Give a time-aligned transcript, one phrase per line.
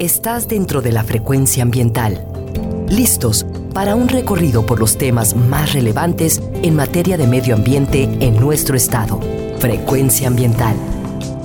[0.00, 2.26] Estás dentro de la frecuencia ambiental.
[2.88, 8.34] Listos para un recorrido por los temas más relevantes en materia de medio ambiente en
[8.40, 9.20] nuestro estado.
[9.60, 10.74] Frecuencia ambiental.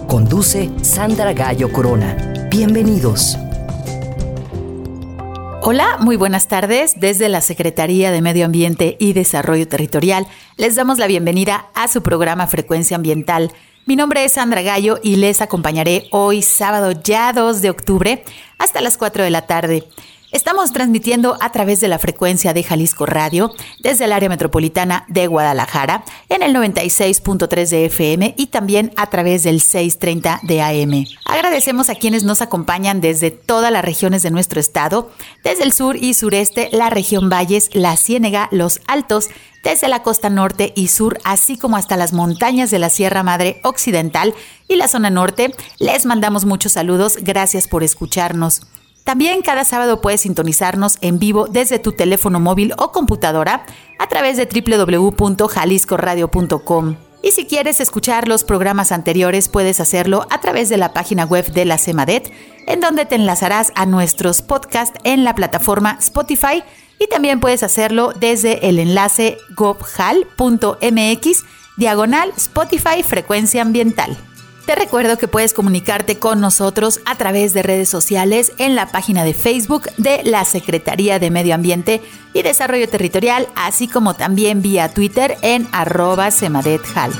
[0.08, 2.48] Conduce Sandra Gallo Corona.
[2.50, 3.38] Bienvenidos.
[5.62, 7.00] Hola, muy buenas tardes.
[7.00, 10.26] Desde la Secretaría de Medio Ambiente y Desarrollo Territorial
[10.58, 13.52] les damos la bienvenida a su programa Frecuencia Ambiental
[13.90, 18.24] mi nombre es Sandra Gallo y les acompañaré hoy sábado ya 2 de octubre
[18.60, 19.84] hasta las 4 de la tarde.
[20.32, 25.26] Estamos transmitiendo a través de la frecuencia de Jalisco Radio desde el área metropolitana de
[25.26, 31.06] Guadalajara en el 96.3 de FM y también a través del 630 de AM.
[31.26, 35.10] Agradecemos a quienes nos acompañan desde todas las regiones de nuestro estado,
[35.44, 39.30] desde el sur y sureste, la región Valles, la Ciénega, los Altos,
[39.64, 43.60] desde la costa norte y sur, así como hasta las montañas de la Sierra Madre
[43.64, 44.36] Occidental
[44.68, 45.56] y la zona norte.
[45.80, 48.62] Les mandamos muchos saludos, gracias por escucharnos.
[49.10, 53.66] También cada sábado puedes sintonizarnos en vivo desde tu teléfono móvil o computadora
[53.98, 56.96] a través de www.jaliscoradio.com.
[57.24, 61.52] Y si quieres escuchar los programas anteriores, puedes hacerlo a través de la página web
[61.52, 62.32] de la CEMADET,
[62.68, 66.64] en donde te enlazarás a nuestros podcasts en la plataforma Spotify
[67.00, 71.46] y también puedes hacerlo desde el enlace gobhal.mx
[71.78, 74.16] diagonal Spotify Frecuencia Ambiental.
[74.70, 79.24] Te recuerdo que puedes comunicarte con nosotros a través de redes sociales en la página
[79.24, 82.04] de Facebook de la Secretaría de Medio Ambiente
[82.36, 87.12] y Desarrollo Territorial, así como también vía Twitter en arroba semadethal.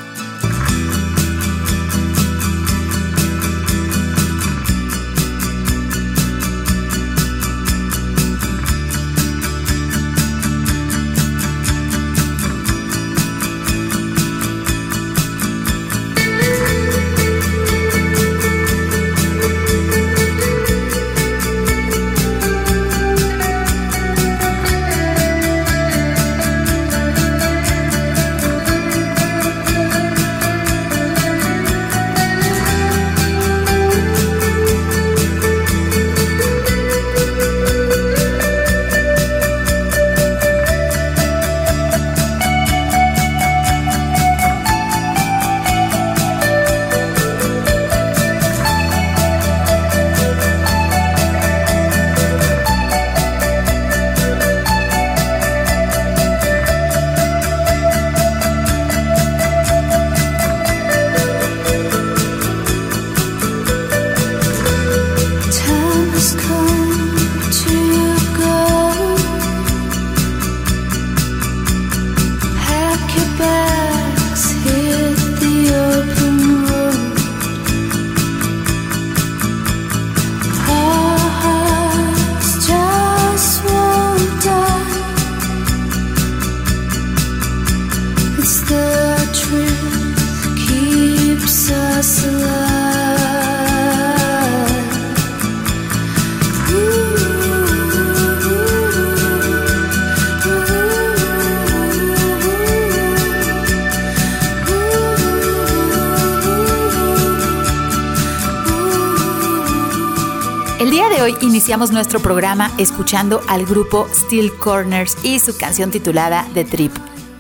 [111.42, 116.92] Iniciamos nuestro programa escuchando al grupo Steel Corners y su canción titulada The Trip,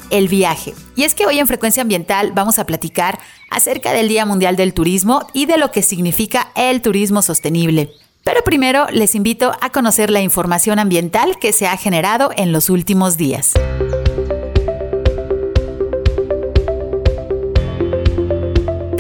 [0.09, 0.73] El viaje.
[0.95, 3.19] Y es que hoy en Frecuencia Ambiental vamos a platicar
[3.49, 7.91] acerca del Día Mundial del Turismo y de lo que significa el turismo sostenible.
[8.23, 12.69] Pero primero les invito a conocer la información ambiental que se ha generado en los
[12.69, 13.53] últimos días.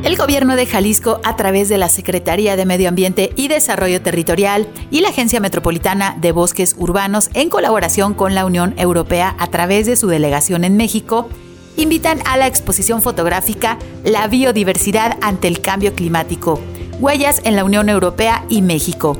[0.02, 4.66] El gobierno de Jalisco, a través de la Secretaría de Medio Ambiente y Desarrollo Territorial
[4.90, 9.86] y la Agencia Metropolitana de Bosques Urbanos, en colaboración con la Unión Europea a través
[9.86, 11.28] de su delegación en México,
[11.76, 16.60] invitan a la exposición fotográfica La biodiversidad ante el cambio climático,
[17.00, 19.18] huellas en la Unión Europea y México.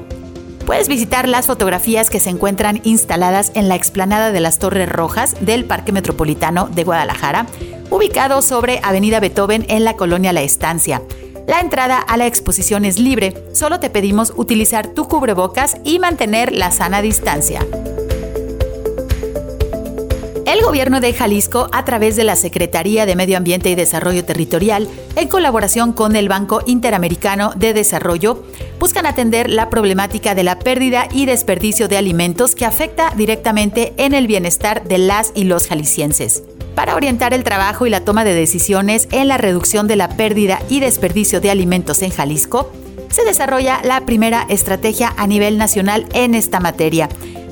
[0.67, 5.37] Puedes visitar las fotografías que se encuentran instaladas en la explanada de las Torres Rojas
[5.41, 7.47] del Parque Metropolitano de Guadalajara,
[7.91, 11.03] ubicado sobre Avenida Beethoven en la colonia La Estancia.
[11.47, 16.53] La entrada a la exposición es libre, solo te pedimos utilizar tu cubrebocas y mantener
[16.53, 17.61] la sana distancia.
[20.55, 24.89] El gobierno de Jalisco, a través de la Secretaría de Medio Ambiente y Desarrollo Territorial,
[25.17, 28.45] en colaboración con el Banco Interamericano de Desarrollo,
[28.79, 34.15] buscan atender la problemática de la pérdida y desperdicio de alimentos que afecta directamente en
[34.15, 36.45] el bienestar de las y los jaliscienses.
[36.77, 40.63] Para orientar el trabajo y la toma de decisiones en la reducción de la pérdida
[40.69, 42.71] y desperdicio de alimentos en Jalisco,
[43.11, 47.09] se desarrolla la primera estrategia a nivel nacional en esta materia,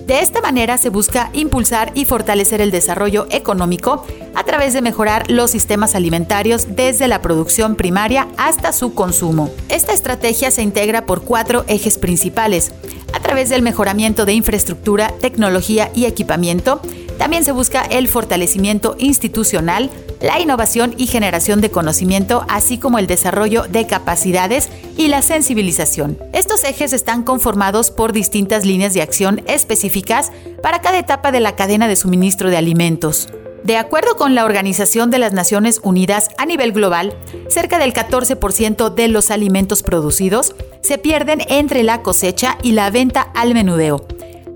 [0.07, 4.05] de esta manera se busca impulsar y fortalecer el desarrollo económico
[4.35, 9.51] a través de mejorar los sistemas alimentarios desde la producción primaria hasta su consumo.
[9.69, 12.73] Esta estrategia se integra por cuatro ejes principales.
[13.13, 16.81] A través del mejoramiento de infraestructura, tecnología y equipamiento,
[17.19, 23.07] también se busca el fortalecimiento institucional, la innovación y generación de conocimiento, así como el
[23.07, 26.19] desarrollo de capacidades y la sensibilización.
[26.33, 30.33] Estos ejes están conformados por distintas líneas de acción específicas
[30.63, 33.29] para cada etapa de la cadena de suministro de alimentos.
[33.65, 37.17] De acuerdo con la Organización de las Naciones Unidas a nivel global,
[37.49, 43.23] cerca del 14% de los alimentos producidos se pierden entre la cosecha y la venta
[43.23, 44.05] al menudeo.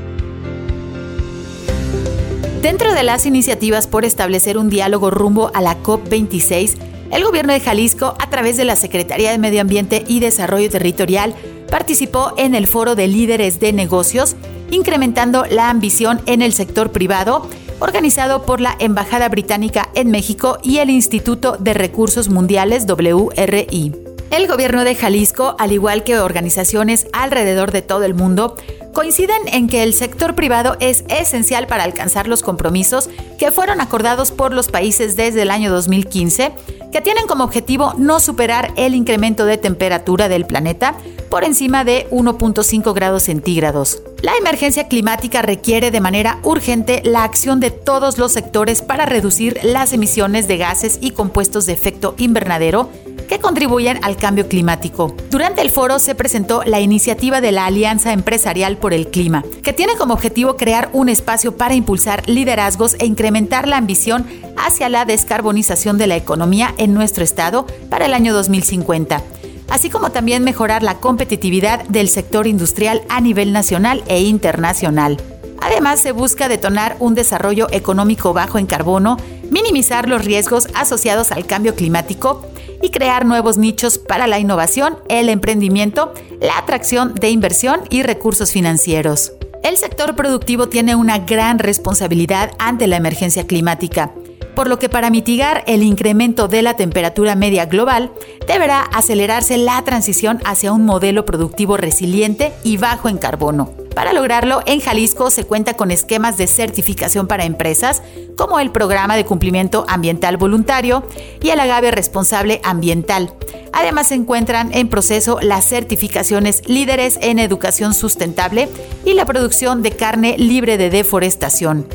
[2.62, 6.78] Dentro de las iniciativas por establecer un diálogo rumbo a la COP26,
[7.12, 11.34] el gobierno de Jalisco, a través de la Secretaría de Medio Ambiente y Desarrollo Territorial,
[11.72, 14.36] participó en el foro de líderes de negocios,
[14.70, 17.50] incrementando la ambición en el sector privado
[17.82, 24.01] organizado por la Embajada Británica en México y el Instituto de Recursos Mundiales WRI.
[24.32, 28.56] El gobierno de Jalisco, al igual que organizaciones alrededor de todo el mundo,
[28.94, 34.32] coinciden en que el sector privado es esencial para alcanzar los compromisos que fueron acordados
[34.32, 36.54] por los países desde el año 2015,
[36.94, 40.96] que tienen como objetivo no superar el incremento de temperatura del planeta
[41.30, 44.02] por encima de 1.5 grados centígrados.
[44.22, 49.60] La emergencia climática requiere de manera urgente la acción de todos los sectores para reducir
[49.64, 52.90] las emisiones de gases y compuestos de efecto invernadero
[53.32, 55.16] que contribuyen al cambio climático.
[55.30, 59.72] Durante el foro se presentó la iniciativa de la Alianza Empresarial por el Clima, que
[59.72, 65.06] tiene como objetivo crear un espacio para impulsar liderazgos e incrementar la ambición hacia la
[65.06, 69.24] descarbonización de la economía en nuestro estado para el año 2050
[69.70, 75.16] así como también mejorar la competitividad del sector industrial a nivel nacional e internacional.
[75.62, 79.16] Además, se busca detonar un desarrollo económico bajo en carbono,
[79.50, 85.30] minimizar los riesgos asociados al cambio climático y crear nuevos nichos para la innovación, el
[85.30, 89.34] emprendimiento, la atracción de inversión y recursos financieros.
[89.64, 94.12] El sector productivo tiene una gran responsabilidad ante la emergencia climática,
[94.56, 98.12] por lo que para mitigar el incremento de la temperatura media global,
[98.48, 103.72] deberá acelerarse la transición hacia un modelo productivo resiliente y bajo en carbono.
[103.96, 108.02] Para lograrlo, en Jalisco se cuenta con esquemas de certificación para empresas,
[108.38, 111.04] como el Programa de Cumplimiento Ambiental Voluntario
[111.42, 113.34] y el Agave Responsable Ambiental.
[113.74, 118.70] Además se encuentran en proceso las certificaciones líderes en educación sustentable
[119.06, 121.86] y la producción de carne libre de deforestación.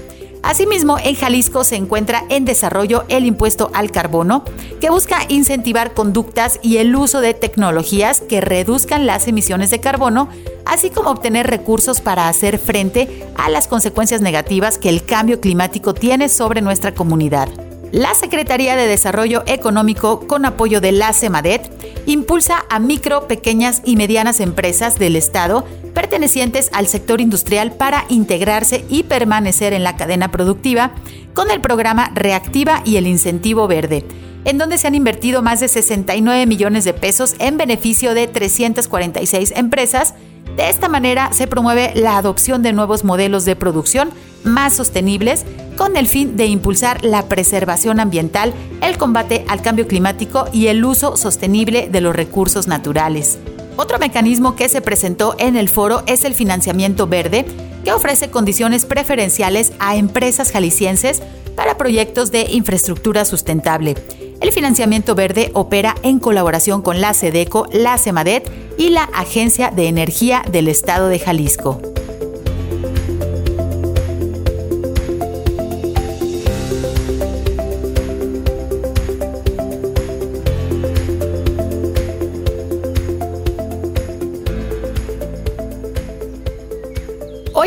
[0.46, 4.44] Asimismo, en Jalisco se encuentra en desarrollo el impuesto al carbono,
[4.80, 10.28] que busca incentivar conductas y el uso de tecnologías que reduzcan las emisiones de carbono,
[10.64, 15.94] así como obtener recursos para hacer frente a las consecuencias negativas que el cambio climático
[15.94, 17.48] tiene sobre nuestra comunidad.
[17.96, 21.72] La Secretaría de Desarrollo Económico, con apoyo de la CEMADET,
[22.04, 28.84] impulsa a micro, pequeñas y medianas empresas del Estado pertenecientes al sector industrial para integrarse
[28.90, 30.92] y permanecer en la cadena productiva
[31.32, 34.04] con el programa Reactiva y el Incentivo Verde,
[34.44, 39.54] en donde se han invertido más de 69 millones de pesos en beneficio de 346
[39.56, 40.12] empresas.
[40.54, 44.10] De esta manera se promueve la adopción de nuevos modelos de producción
[44.46, 45.44] más sostenibles
[45.76, 50.84] con el fin de impulsar la preservación ambiental, el combate al cambio climático y el
[50.84, 53.38] uso sostenible de los recursos naturales.
[53.76, 57.44] Otro mecanismo que se presentó en el foro es el financiamiento verde,
[57.84, 61.22] que ofrece condiciones preferenciales a empresas jaliscienses
[61.54, 63.94] para proyectos de infraestructura sustentable.
[64.40, 69.88] El financiamiento verde opera en colaboración con la SEDECO, la CEMADET y la Agencia de
[69.88, 71.80] Energía del Estado de Jalisco.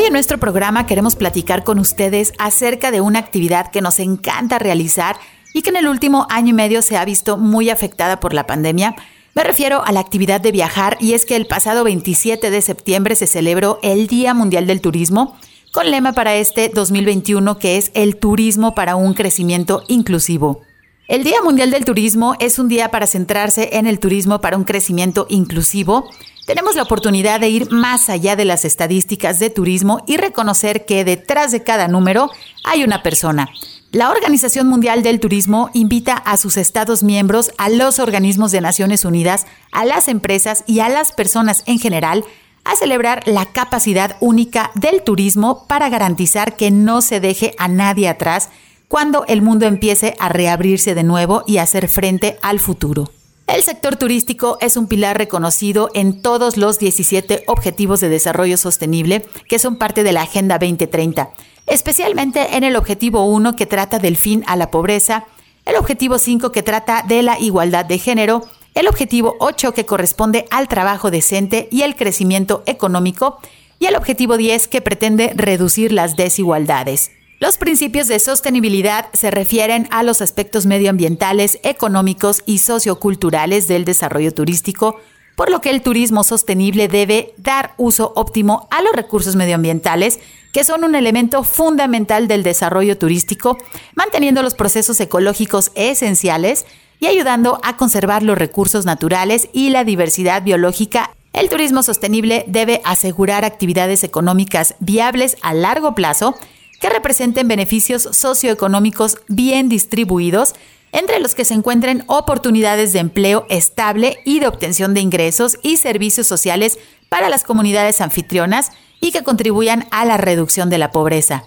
[0.09, 5.17] En nuestro programa queremos platicar con ustedes acerca de una actividad que nos encanta realizar
[5.53, 8.47] y que en el último año y medio se ha visto muy afectada por la
[8.47, 8.95] pandemia.
[9.35, 13.13] Me refiero a la actividad de viajar y es que el pasado 27 de septiembre
[13.13, 15.37] se celebró el Día Mundial del Turismo
[15.71, 20.63] con lema para este 2021 que es el turismo para un crecimiento inclusivo.
[21.07, 24.63] El Día Mundial del Turismo es un día para centrarse en el turismo para un
[24.63, 26.09] crecimiento inclusivo
[26.49, 31.05] tenemos la oportunidad de ir más allá de las estadísticas de turismo y reconocer que
[31.05, 32.31] detrás de cada número
[32.63, 33.49] hay una persona.
[33.91, 39.05] La Organización Mundial del Turismo invita a sus Estados miembros, a los organismos de Naciones
[39.05, 42.25] Unidas, a las empresas y a las personas en general
[42.63, 48.09] a celebrar la capacidad única del turismo para garantizar que no se deje a nadie
[48.09, 48.49] atrás
[48.87, 53.11] cuando el mundo empiece a reabrirse de nuevo y hacer frente al futuro.
[53.49, 59.25] El sector turístico es un pilar reconocido en todos los 17 Objetivos de Desarrollo Sostenible
[59.47, 61.31] que son parte de la Agenda 2030,
[61.65, 65.25] especialmente en el Objetivo 1 que trata del fin a la pobreza,
[65.65, 70.45] el Objetivo 5 que trata de la igualdad de género, el Objetivo 8 que corresponde
[70.51, 73.39] al trabajo decente y el crecimiento económico,
[73.79, 77.11] y el Objetivo 10 que pretende reducir las desigualdades.
[77.41, 84.33] Los principios de sostenibilidad se refieren a los aspectos medioambientales, económicos y socioculturales del desarrollo
[84.33, 84.99] turístico,
[85.37, 90.19] por lo que el turismo sostenible debe dar uso óptimo a los recursos medioambientales,
[90.51, 93.57] que son un elemento fundamental del desarrollo turístico,
[93.95, 96.65] manteniendo los procesos ecológicos esenciales
[96.99, 101.11] y ayudando a conservar los recursos naturales y la diversidad biológica.
[101.31, 106.35] El turismo sostenible debe asegurar actividades económicas viables a largo plazo,
[106.79, 110.53] que representen beneficios socioeconómicos bien distribuidos,
[110.91, 115.77] entre los que se encuentren oportunidades de empleo estable y de obtención de ingresos y
[115.77, 121.43] servicios sociales para las comunidades anfitrionas y que contribuyan a la reducción de la pobreza.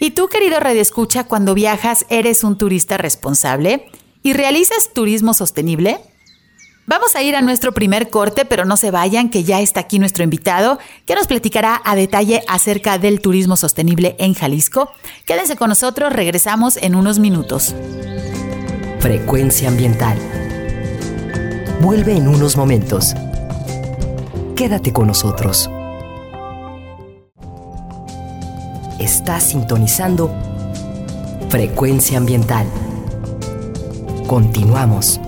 [0.00, 3.90] ¿Y tú, querido Radio Escucha, cuando viajas, eres un turista responsable
[4.22, 6.00] y realizas turismo sostenible?
[6.86, 9.98] Vamos a ir a nuestro primer corte, pero no se vayan, que ya está aquí
[9.98, 14.92] nuestro invitado, que nos platicará a detalle acerca del turismo sostenible en Jalisco.
[15.24, 17.74] Quédense con nosotros, regresamos en unos minutos.
[19.00, 20.18] Frecuencia ambiental.
[21.80, 23.14] Vuelve en unos momentos.
[24.54, 25.70] Quédate con nosotros.
[28.98, 30.30] Estás sintonizando
[31.48, 32.66] Frecuencia ambiental.
[34.26, 35.20] Continuamos.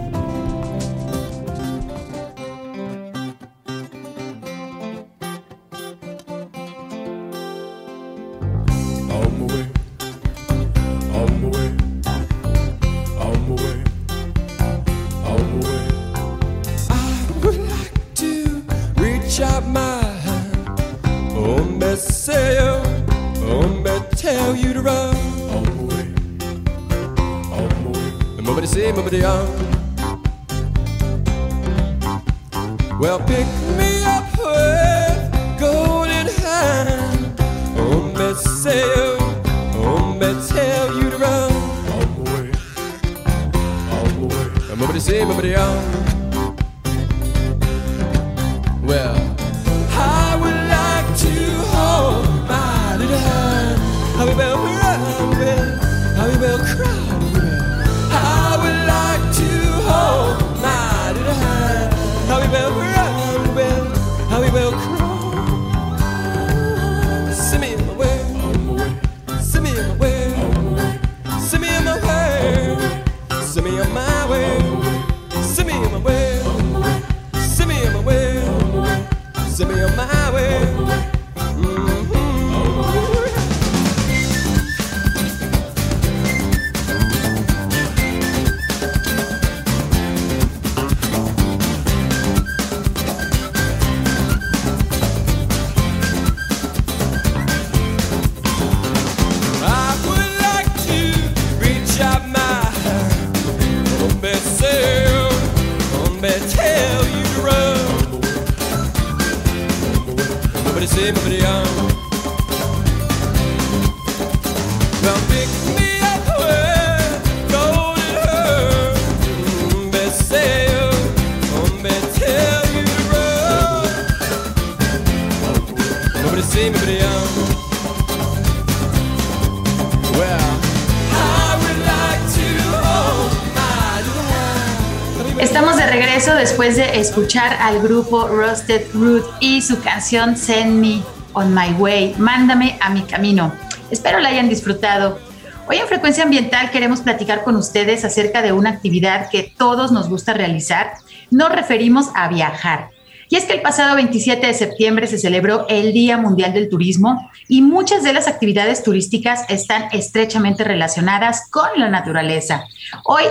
[137.17, 142.91] Escuchar al grupo Rusted Root y su canción Send Me on My Way, Mándame a
[142.91, 143.55] mi camino.
[143.91, 145.19] Espero la hayan disfrutado.
[145.67, 150.11] Hoy en Frecuencia Ambiental queremos platicar con ustedes acerca de una actividad que todos nos
[150.11, 150.93] gusta realizar.
[151.31, 152.91] Nos referimos a viajar.
[153.29, 157.31] Y es que el pasado 27 de septiembre se celebró el Día Mundial del Turismo
[157.49, 162.65] y muchas de las actividades turísticas están estrechamente relacionadas con la naturaleza.
[163.05, 163.25] Hoy,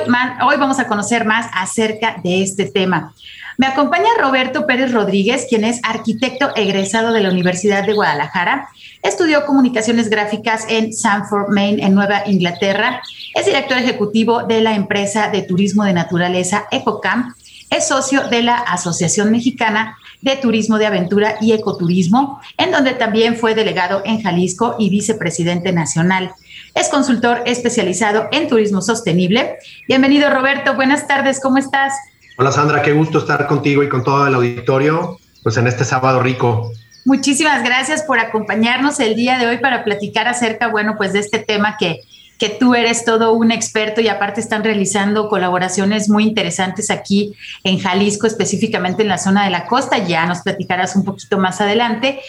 [0.45, 3.13] hoy vamos a conocer más acerca de este tema.
[3.57, 8.67] Me acompaña Roberto Pérez Rodríguez, quien es arquitecto egresado de la Universidad de Guadalajara.
[9.01, 13.01] Estudió comunicaciones gráficas en Sanford, Maine, en Nueva Inglaterra.
[13.33, 17.33] Es director ejecutivo de la empresa de turismo de naturaleza EcoCamp.
[17.69, 23.35] Es socio de la Asociación Mexicana de Turismo de Aventura y Ecoturismo, en donde también
[23.35, 26.33] fue delegado en Jalisco y vicepresidente nacional.
[26.73, 29.57] Es consultor especializado en turismo sostenible.
[29.87, 30.75] Bienvenido, Roberto.
[30.75, 31.93] Buenas tardes, ¿cómo estás?
[32.37, 36.21] Hola Sandra, qué gusto estar contigo y con todo el auditorio, pues en este sábado
[36.21, 36.71] rico.
[37.05, 41.39] Muchísimas gracias por acompañarnos el día de hoy para platicar acerca, bueno, pues de este
[41.39, 42.01] tema que,
[42.37, 47.79] que tú eres todo un experto y aparte están realizando colaboraciones muy interesantes aquí en
[47.79, 49.97] Jalisco, específicamente en la zona de la costa.
[49.99, 52.19] Ya nos platicarás un poquito más adelante.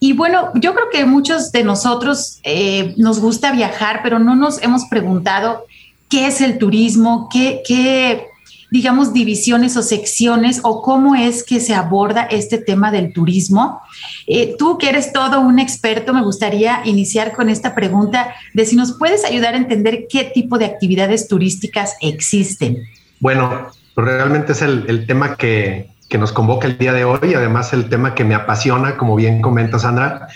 [0.00, 4.62] Y bueno, yo creo que muchos de nosotros eh, nos gusta viajar, pero no nos
[4.62, 5.64] hemos preguntado
[6.10, 8.26] qué es el turismo, qué, qué
[8.74, 13.80] digamos, divisiones o secciones o cómo es que se aborda este tema del turismo.
[14.26, 18.74] Eh, tú que eres todo un experto, me gustaría iniciar con esta pregunta de si
[18.74, 22.82] nos puedes ayudar a entender qué tipo de actividades turísticas existen.
[23.20, 27.34] Bueno, pues realmente es el, tema que, que nos convoca el día de hoy y
[27.34, 30.26] además el tema que me apasiona, como bien comenta Sandra.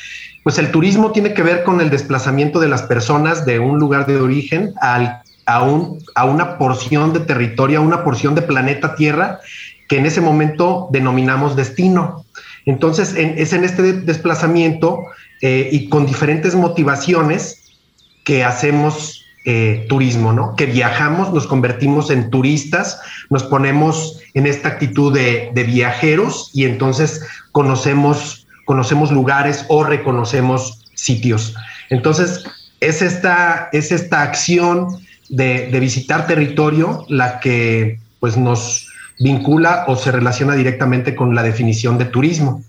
[0.45, 4.07] Pues el turismo tiene que ver con el desplazamiento de las personas de un lugar
[4.07, 5.67] de origen al a,
[6.15, 9.41] a una porción de territorio, a una porción de planeta Tierra
[9.89, 12.25] que en ese momento denominamos destino.
[12.67, 15.05] Entonces, es en este desplazamiento
[15.41, 17.73] eh, y con diferentes motivaciones
[18.25, 20.55] que hacemos eh, turismo, ¿no?
[20.55, 26.65] Que viajamos, nos convertimos en turistas, nos ponemos en esta actitud de, de viajeros y
[26.67, 31.55] entonces conocemos, conocemos lugares o reconocemos sitios.
[31.89, 32.45] Entonces,
[32.81, 34.89] es esta, es esta acción
[35.29, 38.89] de, visitar territorio la que pues nos
[39.19, 42.63] vincula o se relaciona directamente con la definición de turismo.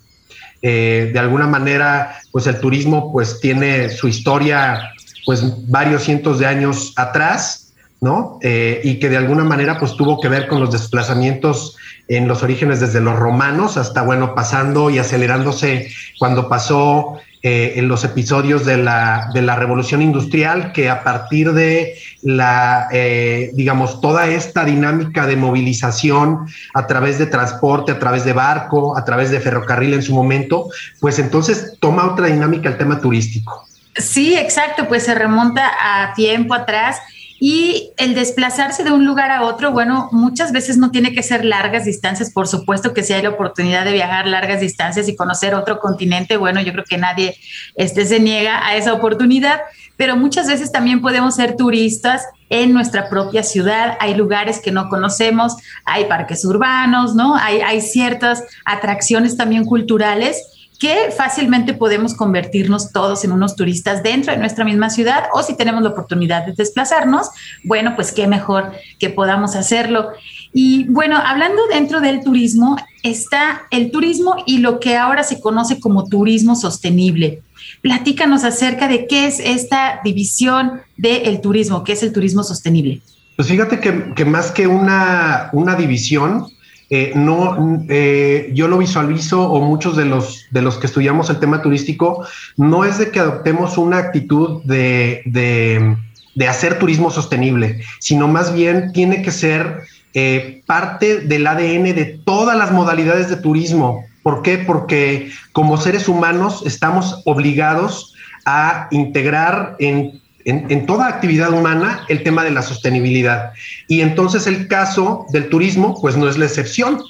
[0.61, 4.91] Eh, de alguna manera, pues el turismo pues tiene su historia
[5.25, 8.39] pues varios cientos de años atrás, ¿no?
[8.41, 11.75] Eh, y que de alguna manera pues tuvo que ver con los desplazamientos
[12.07, 17.87] en los orígenes desde los romanos hasta, bueno, pasando y acelerándose cuando pasó eh, en
[17.87, 24.01] los episodios de la, de la, revolución industrial, que a partir de la, eh, digamos,
[24.01, 29.31] toda esta dinámica de movilización a través de transporte, a través de barco, a través
[29.31, 30.67] de ferrocarril en su momento,
[30.99, 33.65] pues entonces toma otra dinámica el tema turístico.
[33.95, 36.97] Sí, exacto, pues se remonta a tiempo atrás
[37.39, 41.45] Y el desplazarse de un lugar a otro, bueno, muchas veces no tiene que ser
[41.45, 45.55] largas distancias, por supuesto que si hay la oportunidad de viajar largas distancias y conocer
[45.55, 47.37] otro continente, bueno, yo creo que nadie
[47.75, 49.61] este, se niega a esa oportunidad,
[49.95, 53.97] pero muchas veces también podemos ser turistas en nuestra propia ciudad.
[53.99, 57.35] Hay lugares que no conocemos, hay parques urbanos, ¿no?
[57.35, 60.41] Hay, hay ciertas atracciones también culturales
[60.79, 65.55] que fácilmente podemos convertirnos todos en unos turistas dentro de nuestra misma ciudad o si
[65.55, 67.27] tenemos la oportunidad de desplazarnos,
[67.65, 70.11] bueno, pues qué mejor que podamos hacerlo.
[70.53, 75.81] Y bueno, hablando dentro del turismo, está el turismo y lo que ahora se conoce
[75.81, 77.41] como turismo sostenible.
[77.81, 83.01] Platícanos acerca de qué es esta división del turismo, qué es el turismo sostenible.
[83.35, 86.47] Pues fíjate que, que más que una, una división,
[86.91, 91.39] eh, no, eh, yo lo visualizo o muchos de los, de los que estudiamos el
[91.39, 92.25] tema turístico,
[92.57, 98.91] no es de que adoptemos una actitud de, de, hacer turismo sostenible, sino más bien
[98.91, 99.83] tiene que ser
[100.15, 104.05] eh, parte del ADN de todas las modalidades de turismo.
[104.23, 104.57] ¿Por qué?
[104.57, 112.43] Porque como seres humanos estamos obligados a integrar en en, toda actividad humana el tema
[112.43, 113.51] de la sostenibilidad.
[113.87, 117.01] Y entonces el caso del turismo, pues no es la excepción.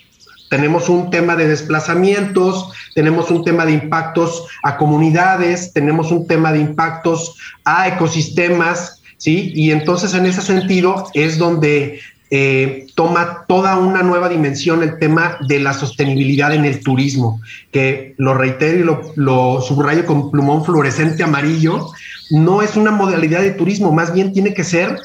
[0.50, 6.52] Tenemos un tema de desplazamientos, tenemos un tema de impactos a comunidades, tenemos un tema
[6.52, 9.52] de impactos a ecosistemas, ¿sí?
[9.56, 12.00] Y entonces en ese sentido es donde
[12.32, 18.14] eh, toma toda una nueva dimensión el tema de la sostenibilidad en el turismo, que
[18.18, 21.90] lo reitero y lo, lo subrayo con plumón fluorescente amarillo,
[22.30, 25.00] no es una modalidad de turismo, más bien tiene que ser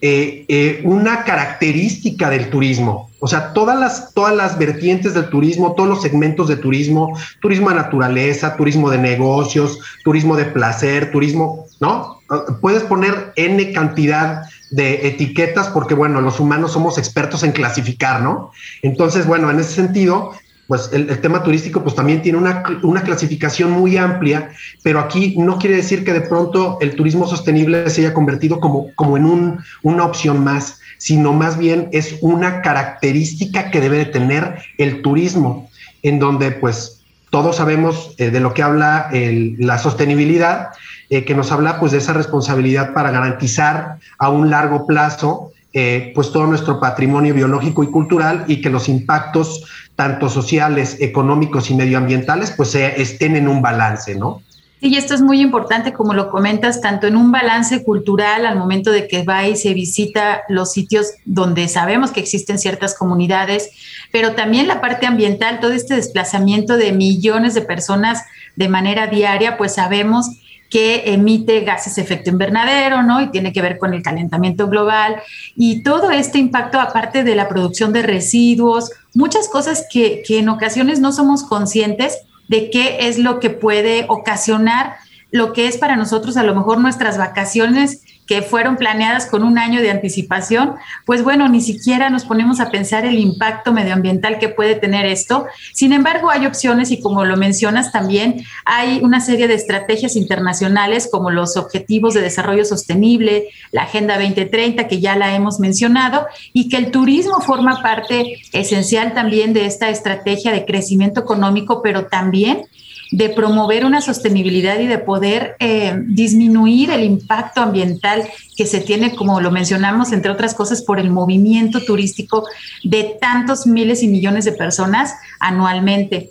[0.00, 3.10] eh, eh, una característica del turismo.
[3.20, 7.70] O sea, todas las, todas las vertientes del turismo, todos los segmentos de turismo, turismo
[7.70, 12.20] de naturaleza, turismo de negocios, turismo de placer, turismo, ¿no?
[12.60, 18.52] Puedes poner N cantidad de etiquetas porque, bueno, los humanos somos expertos en clasificar, ¿no?
[18.82, 20.32] Entonces, bueno, en ese sentido,
[20.68, 24.50] pues el, tema turístico pues también tiene una, una, clasificación muy amplia,
[24.82, 28.94] pero aquí no quiere decir que de pronto el turismo sostenible se haya convertido como,
[28.94, 34.06] como en un, una opción más, sino más bien es una característica que debe de
[34.06, 35.70] tener el turismo,
[36.02, 40.68] en donde pues todos sabemos eh, de lo que habla la sostenibilidad,
[41.08, 46.12] eh, que nos habla pues de esa responsabilidad para garantizar a un largo plazo eh,
[46.14, 49.64] pues todo nuestro patrimonio biológico y cultural y que los impactos
[49.98, 54.42] tanto sociales, económicos y medioambientales, pues estén en un balance, ¿no?
[54.80, 58.56] Sí, y esto es muy importante, como lo comentas, tanto en un balance cultural al
[58.56, 63.70] momento de que va y se visita los sitios donde sabemos que existen ciertas comunidades,
[64.12, 68.22] pero también la parte ambiental, todo este desplazamiento de millones de personas
[68.54, 70.28] de manera diaria, pues sabemos
[70.70, 73.20] que emite gases efecto invernadero, ¿no?
[73.20, 75.22] Y tiene que ver con el calentamiento global
[75.56, 80.48] y todo este impacto, aparte de la producción de residuos, muchas cosas que, que en
[80.48, 84.96] ocasiones no somos conscientes de qué es lo que puede ocasionar
[85.30, 89.58] lo que es para nosotros a lo mejor nuestras vacaciones que fueron planeadas con un
[89.58, 90.74] año de anticipación,
[91.06, 95.46] pues bueno, ni siquiera nos ponemos a pensar el impacto medioambiental que puede tener esto.
[95.72, 101.08] Sin embargo, hay opciones y como lo mencionas también, hay una serie de estrategias internacionales
[101.10, 106.68] como los Objetivos de Desarrollo Sostenible, la Agenda 2030, que ya la hemos mencionado, y
[106.68, 112.66] que el turismo forma parte esencial también de esta estrategia de crecimiento económico, pero también
[113.10, 119.14] de promover una sostenibilidad y de poder eh, disminuir el impacto ambiental que se tiene,
[119.14, 122.44] como lo mencionamos, entre otras cosas, por el movimiento turístico
[122.84, 126.30] de tantos miles y millones de personas anualmente.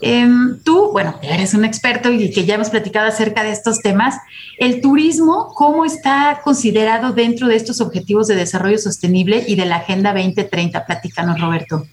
[0.00, 4.16] Em, tú, bueno, eres un experto y que ya hemos platicado acerca de estos temas.
[4.58, 9.76] El turismo, ¿cómo está considerado dentro de estos objetivos de desarrollo sostenible y de la
[9.76, 10.86] Agenda 2030?
[10.86, 11.84] Platícanos, Roberto.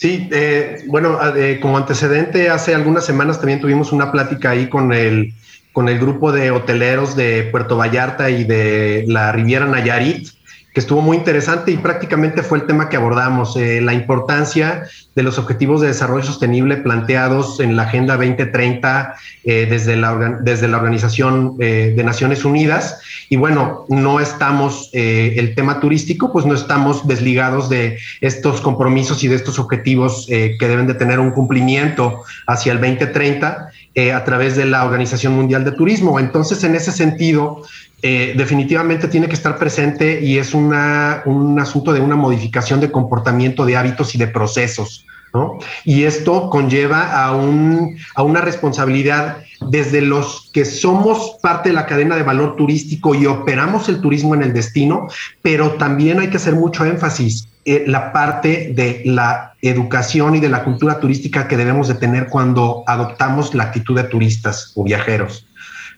[0.00, 1.18] Sí, eh, bueno,
[1.60, 5.34] como antecedente, hace algunas semanas también tuvimos una plática ahí con el,
[5.74, 10.28] con el grupo de hoteleros de Puerto Vallarta y de la Riviera Nayarit,
[10.72, 14.84] que estuvo muy interesante y prácticamente fue el tema que abordamos, eh, la importancia
[15.16, 20.68] de los objetivos de desarrollo sostenible planteados en la Agenda 2030 eh, desde, la, desde
[20.68, 23.00] la Organización eh, de Naciones Unidas.
[23.28, 29.28] Y bueno, no estamos, el tema turístico, pues no estamos desligados de estos compromisos y
[29.28, 34.66] de estos objetivos que deben de tener un cumplimiento hacia el 2030 a través de
[34.66, 36.18] la Organización Mundial de Turismo.
[36.20, 37.62] Entonces, en ese sentido,
[38.02, 42.90] eh, definitivamente tiene que estar presente y es una, un asunto de una modificación de
[42.90, 45.04] comportamiento, de hábitos y de procesos.
[45.34, 45.58] ¿no?
[45.84, 51.86] Y esto conlleva a, un, a una responsabilidad desde los que somos parte de la
[51.86, 55.08] cadena de valor turístico y operamos el turismo en el destino,
[55.42, 60.48] pero también hay que hacer mucho énfasis en la parte de la educación y de
[60.48, 65.46] la cultura turística que debemos de tener cuando adoptamos la actitud de turistas o viajeros.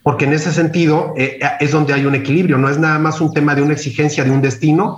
[0.03, 3.33] Porque en ese sentido eh, es donde hay un equilibrio, no es nada más un
[3.33, 4.97] tema de una exigencia de un destino,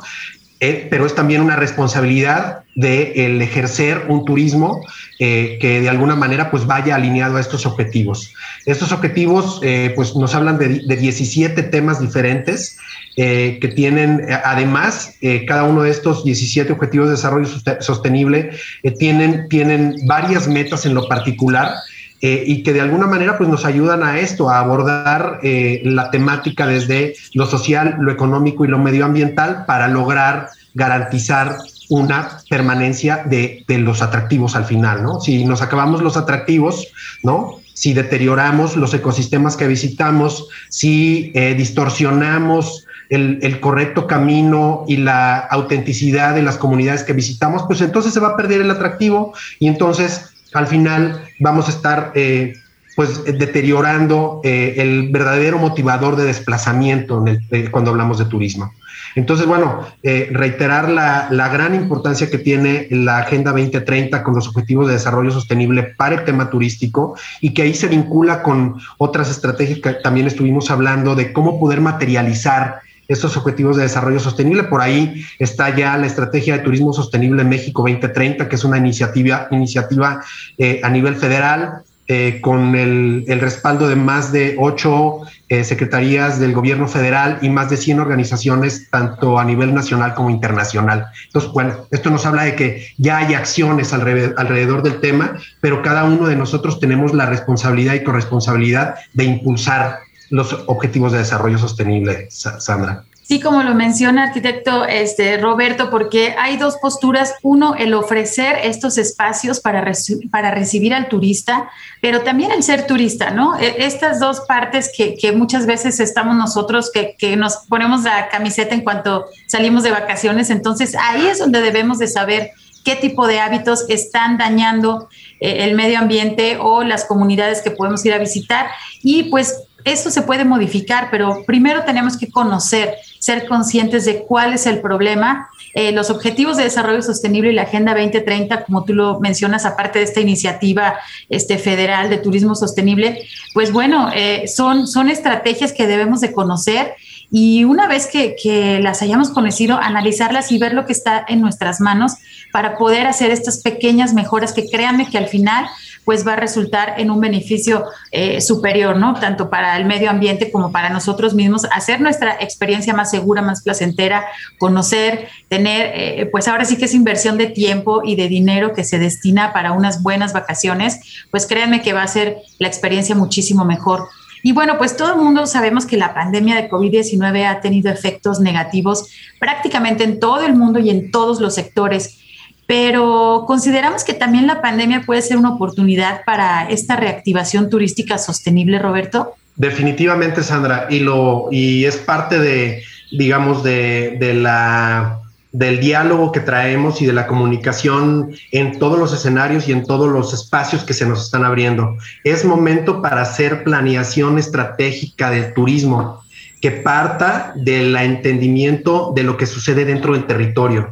[0.59, 4.81] eh, pero es también una responsabilidad de el ejercer un turismo
[5.19, 8.33] eh, que de alguna manera pues vaya alineado a estos objetivos.
[8.65, 9.61] Estos objetivos
[9.95, 12.77] pues nos hablan de, 17 temas diferentes
[13.15, 15.15] que tienen además
[15.47, 17.47] cada uno de estos 17 objetivos de desarrollo
[17.79, 18.51] sostenible
[18.97, 21.75] tienen, tienen varias metas en lo particular
[22.21, 26.09] eh, y que de alguna manera pues nos ayudan a esto, a abordar eh, la
[26.09, 31.57] temática desde lo social, lo económico y lo medioambiental para lograr garantizar
[31.89, 35.19] una permanencia de, de, los atractivos al final, ¿no?
[35.19, 36.87] Si nos acabamos los atractivos,
[37.23, 37.59] ¿no?
[37.73, 45.37] Si deterioramos los ecosistemas que visitamos, si eh, distorsionamos el, el, correcto camino y la
[45.37, 49.67] autenticidad de las comunidades que visitamos, pues entonces se va a perder el atractivo y
[49.67, 52.53] entonces al final vamos a estar eh,
[52.95, 58.71] pues deteriorando eh, el verdadero motivador de desplazamiento eh, cuando hablamos de turismo.
[59.15, 64.87] Entonces, bueno, reiterar la, la, gran importancia que tiene la Agenda 2030 con los Objetivos
[64.87, 69.79] de Desarrollo Sostenible para el tema turístico y que ahí se vincula con otras estrategias
[69.79, 74.63] que también estuvimos hablando de cómo poder materializar estos objetivos de desarrollo sostenible.
[74.63, 79.47] Por ahí está ya la estrategia de turismo sostenible México 2030, que es una iniciativa,
[79.51, 80.21] iniciativa
[80.57, 81.83] eh, a nivel federal.
[82.07, 87.71] Eh, con el, respaldo de más de ocho eh, secretarías del gobierno federal y más
[87.71, 91.07] de 100 organizaciones, tanto a nivel nacional como internacional.
[91.25, 96.03] Entonces, bueno, esto nos habla de que ya hay acciones alrededor del tema, pero cada
[96.03, 99.97] uno de nosotros tenemos la responsabilidad y corresponsabilidad de impulsar
[100.29, 103.03] los objetivos de desarrollo sostenible, Sandra.
[103.27, 107.33] Sí, como lo menciona arquitecto este, Roberto, porque hay dos posturas.
[107.41, 109.83] Uno, el ofrecer estos espacios para,
[110.29, 113.57] para recibir al turista, pero también el ser turista, ¿no?
[113.57, 118.29] E, estas dos partes que, que muchas veces estamos nosotros, que, que, nos ponemos la
[118.29, 122.51] camiseta en cuanto salimos de vacaciones, entonces ahí es donde debemos de saber
[122.83, 125.09] qué tipo de hábitos están dañando
[125.39, 128.67] eh, el medio ambiente o las comunidades que podemos ir a visitar.
[129.01, 134.53] Y pues eso se puede modificar, pero primero tenemos que conocer, ser conscientes de cuál
[134.53, 135.47] es el problema.
[135.75, 139.99] Eh, los Objetivos de Desarrollo Sostenible y la Agenda 2030, como tú lo mencionas, aparte
[139.99, 140.95] de esta iniciativa
[141.29, 146.93] este, federal de turismo sostenible, pues bueno, eh, son, son estrategias que debemos de conocer
[147.29, 151.41] y una vez que, que, las hayamos conocido, analizarlas y ver lo que está en
[151.41, 152.13] nuestras manos
[152.51, 155.65] para poder hacer estas pequeñas mejoras que créanme que al final
[156.05, 159.15] pues va a resultar en un beneficio eh, superior, ¿no?
[159.15, 163.63] Tanto para el medio ambiente como para nosotros mismos, hacer nuestra experiencia más segura, más
[163.63, 164.25] placentera,
[164.59, 168.83] conocer, tener, eh, pues ahora sí que es inversión de tiempo y de dinero que
[168.83, 170.99] se destina para unas buenas vacaciones,
[171.31, 174.07] pues créanme que va a ser la experiencia muchísimo mejor.
[174.43, 178.39] Y bueno, pues todo el mundo sabemos que la pandemia de COVID-19 ha tenido efectos
[178.39, 179.07] negativos
[179.39, 182.19] prácticamente en todo el mundo y en todos los sectores
[182.67, 188.79] pero consideramos que también la pandemia puede ser una oportunidad para esta reactivación turística sostenible,
[188.79, 189.35] Roberto.
[189.55, 195.19] Definitivamente, Sandra, y lo y es parte de, digamos, de, de la
[195.51, 200.11] del diálogo que traemos y de la comunicación en todos los escenarios y en todos
[200.11, 201.95] los espacios que se nos están abriendo.
[202.25, 206.21] Es momento para hacer planeación estratégica del turismo
[206.59, 210.91] que parta del entendimiento de lo que sucede dentro del territorio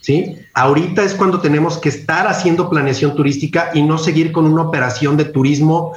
[0.00, 0.36] ¿sí?
[0.54, 5.16] Ahorita es cuando tenemos que estar haciendo planeación turística y no seguir con una operación
[5.16, 5.92] de turismo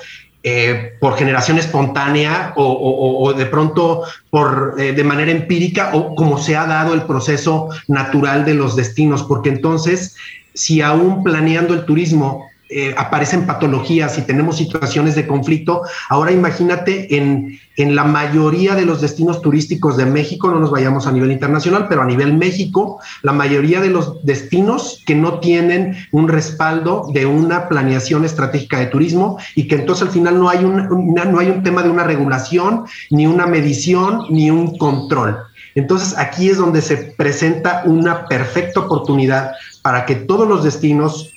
[0.45, 6.57] eh, por generación espontánea o, de pronto por eh, de manera empírica o como se
[6.57, 10.17] ha dado el proceso natural de los destinos, porque entonces
[10.53, 15.83] si aún planeando el turismo eh, aparecen patologías y tenemos situaciones de conflicto.
[16.09, 21.07] Ahora imagínate en, en la mayoría de los destinos turísticos de México, no nos vayamos
[21.07, 25.95] a nivel internacional, pero a nivel México, la mayoría de los destinos que no tienen
[26.11, 30.63] un respaldo de una planeación estratégica de turismo y que entonces al final no hay
[30.63, 35.37] un, no hay un tema de una regulación, ni una medición, ni un control.
[35.75, 41.32] Entonces aquí es donde se presenta una perfecta oportunidad para que todos los destinos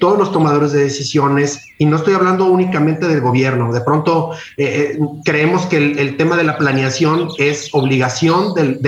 [0.00, 4.96] todos los tomadores de decisiones, y no estoy hablando únicamente del gobierno, de pronto eh,
[4.96, 8.78] eh, creemos que el, tema de la planeación es obligación de,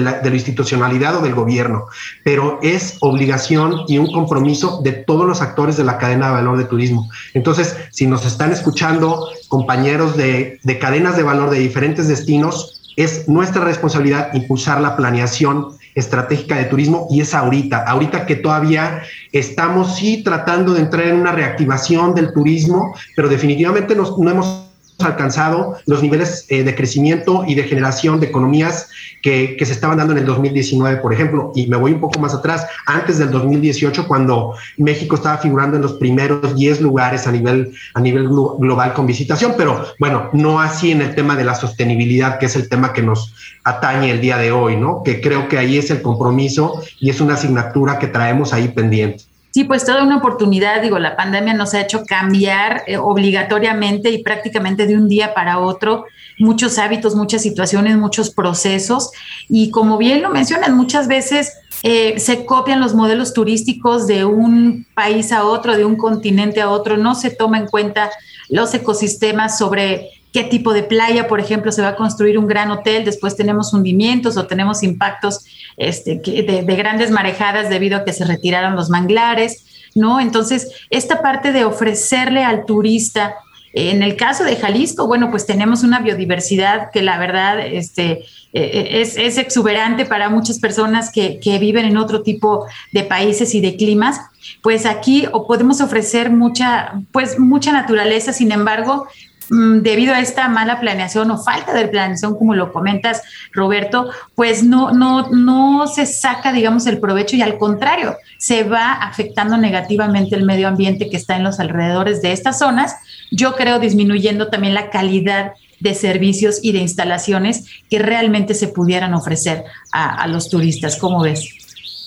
[0.00, 1.86] la, de la institucionalidad o del gobierno,
[2.24, 6.58] pero es obligación y un compromiso de todos los actores de la cadena de valor
[6.58, 7.08] de turismo.
[7.32, 13.28] Entonces, si nos están escuchando compañeros de, de cadenas de valor de diferentes destinos, es
[13.28, 19.02] nuestra responsabilidad impulsar la planeación estratégica de turismo y es ahorita, ahorita que todavía
[19.32, 24.61] estamos sí tratando de entrar en una reactivación del turismo, pero definitivamente no hemos
[25.04, 28.88] alcanzado los niveles eh, de crecimiento y de generación de economías
[29.22, 32.34] que, se estaban dando en el 2019, por ejemplo, y me voy un poco más
[32.34, 37.72] atrás, antes del 2018, cuando México estaba figurando en los primeros 10 lugares a nivel,
[37.94, 42.38] a nivel global con visitación, pero bueno, no así en el tema de la sostenibilidad,
[42.38, 43.34] que es el tema que nos
[43.64, 45.02] atañe el día de hoy, ¿no?
[45.04, 49.24] Que creo que ahí es el compromiso y es una asignatura que traemos ahí pendiente.
[49.52, 54.22] Sí, pues toda una oportunidad, digo, la pandemia nos ha hecho cambiar eh, obligatoriamente y
[54.22, 56.06] prácticamente de un día para otro
[56.38, 59.10] muchos hábitos, muchas situaciones, muchos procesos.
[59.50, 64.86] Y como bien lo mencionan, muchas veces eh, se copian los modelos turísticos de un
[64.94, 68.10] país a otro, de un continente a otro, no se toma en cuenta
[68.48, 72.70] los ecosistemas sobre qué tipo de playa, por ejemplo, se va a construir un gran
[72.70, 75.44] hotel, después tenemos hundimientos o tenemos impactos
[75.76, 79.64] este, de, de, grandes marejadas debido a que se retiraron los manglares,
[79.94, 80.20] ¿no?
[80.20, 83.34] Entonces, esta parte de ofrecerle al turista,
[83.74, 88.62] en el caso de Jalisco, bueno, pues tenemos una biodiversidad que la verdad este, e,
[88.62, 93.60] e, es, exuberante para muchas personas que, que viven en otro tipo de países y
[93.60, 94.20] de climas
[94.60, 99.06] pues aquí podemos ofrecer mucha, pues mucha naturaleza, sin embargo,
[99.48, 104.92] debido a esta mala planeación o falta de planeación, como lo comentas, Roberto, pues no,
[104.92, 110.44] no, no se saca, digamos, el provecho y al contrario, se va afectando negativamente el
[110.44, 112.96] medio ambiente que está en los alrededores de estas zonas.
[113.30, 115.52] Yo creo disminuyendo también la calidad
[115.82, 120.96] de servicios y de instalaciones que realmente se pudieran ofrecer a, los turistas.
[120.96, 121.48] ¿Cómo ves?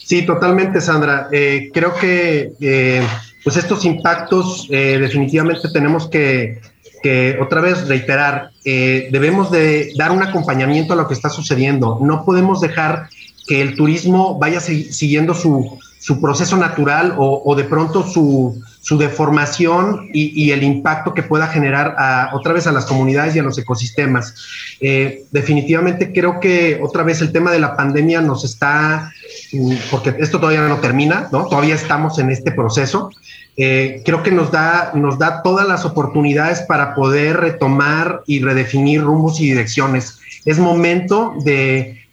[0.05, 1.27] Sí, totalmente, Sandra.
[1.31, 3.05] Eh, creo que eh,
[3.43, 6.61] pues estos impactos eh, definitivamente tenemos que
[7.05, 11.99] que otra vez reiterar, eh, debemos de dar un acompañamiento a lo que está sucediendo.
[12.01, 13.09] No podemos dejar
[13.47, 20.11] que el turismo vaya siguiendo su, su proceso natural o, de pronto su, su deformación
[20.13, 21.95] y, el impacto que pueda generar
[22.31, 24.35] otra vez a las comunidades y a los ecosistemas.
[24.79, 29.11] Eh, definitivamente creo que otra vez el tema de la pandemia nos está,
[29.51, 31.47] mm, porque esto todavía no termina, ¿no?
[31.47, 33.09] Todavía estamos en este proceso.
[33.57, 39.01] Eh, creo que nos da, nos da todas las oportunidades para poder retomar y redefinir
[39.01, 40.19] rumbos y direcciones.
[40.45, 42.04] Es momento de,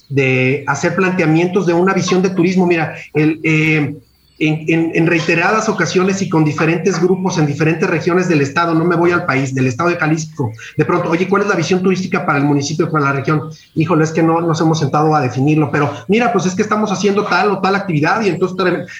[0.66, 2.66] hacer planteamientos de una visión de turismo.
[2.66, 3.96] Mira, eh,
[4.38, 9.12] en, reiteradas ocasiones y con diferentes grupos en diferentes regiones del estado, no me voy
[9.12, 12.38] al país, del estado de Jalisco, de pronto, oye, ¿cuál es la visión turística para
[12.38, 13.50] el municipio, para la región?
[13.74, 16.90] Híjole, es que no nos hemos sentado a definirlo, pero mira, pues es que estamos
[16.90, 18.56] haciendo tal o tal actividad y entonces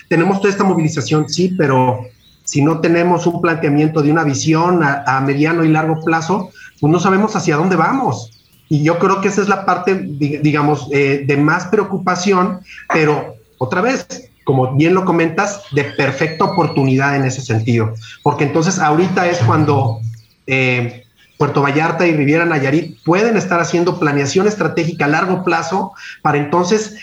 [0.09, 2.07] tenemos toda esta movilización, sí, pero
[2.45, 7.01] si no tenemos un planteamiento de una visión a, mediano y largo plazo, pues no
[7.01, 8.31] sabemos hacia dónde vamos.
[8.69, 12.61] Y yo creo que esa es la parte, digamos, eh, de más preocupación,
[12.93, 14.07] pero otra vez,
[14.45, 17.93] como bien lo comentas, de perfecta oportunidad en ese sentido.
[18.23, 20.01] Porque entonces ahorita es cuando
[20.47, 21.05] eh,
[21.37, 26.97] Puerto Vallarta y Riviera Nayarit pueden estar haciendo planeación estratégica a largo plazo para entonces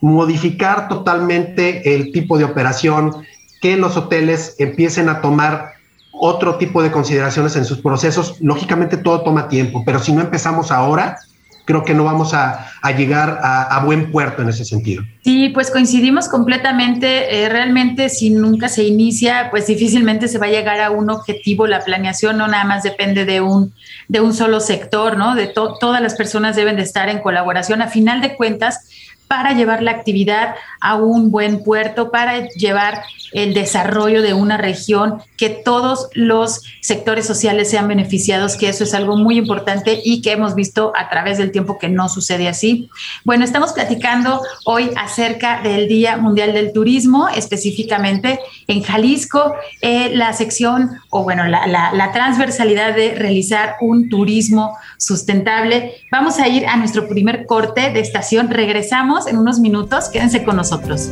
[0.00, 3.24] modificar totalmente el tipo de operación,
[3.60, 5.75] que los hoteles empiecen a tomar
[6.18, 8.36] otro tipo de consideraciones en sus procesos.
[8.40, 11.18] Lógicamente todo toma tiempo, pero si no empezamos ahora,
[11.66, 15.02] creo que no vamos a, llegar a, buen puerto en ese sentido.
[15.24, 17.42] Sí, pues coincidimos completamente.
[17.42, 21.66] Eh, realmente si nunca se inicia, pues difícilmente se va a llegar a un objetivo.
[21.66, 23.74] La planeación no nada más depende de un,
[24.06, 25.34] de un solo sector, ¿no?
[25.34, 27.82] De todas las personas deben de estar en colaboración.
[27.82, 28.88] A final de cuentas,
[29.28, 35.20] para llevar la actividad a un buen puerto, para llevar el desarrollo de una región,
[35.36, 40.32] que todos los sectores sociales sean beneficiados, que eso es algo muy importante y que
[40.32, 42.88] hemos visto a través del tiempo que no sucede así.
[43.24, 50.32] Bueno, estamos platicando hoy acerca del Día Mundial del Turismo, específicamente en Jalisco, eh, la
[50.32, 55.94] sección o bueno, la, la transversalidad de realizar un turismo sustentable.
[56.10, 60.56] Vamos a ir a nuestro primer corte de estación, regresamos en unos minutos, quédense con
[60.56, 61.10] nosotros.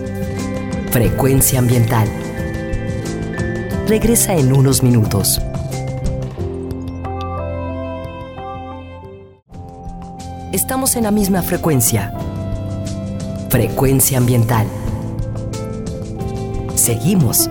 [0.91, 2.09] Frecuencia ambiental.
[3.87, 5.41] Regresa en unos minutos.
[10.53, 12.15] Estamos en la misma frecuencia.
[13.51, 14.67] Frecuencia ambiental.
[16.77, 17.51] Seguimos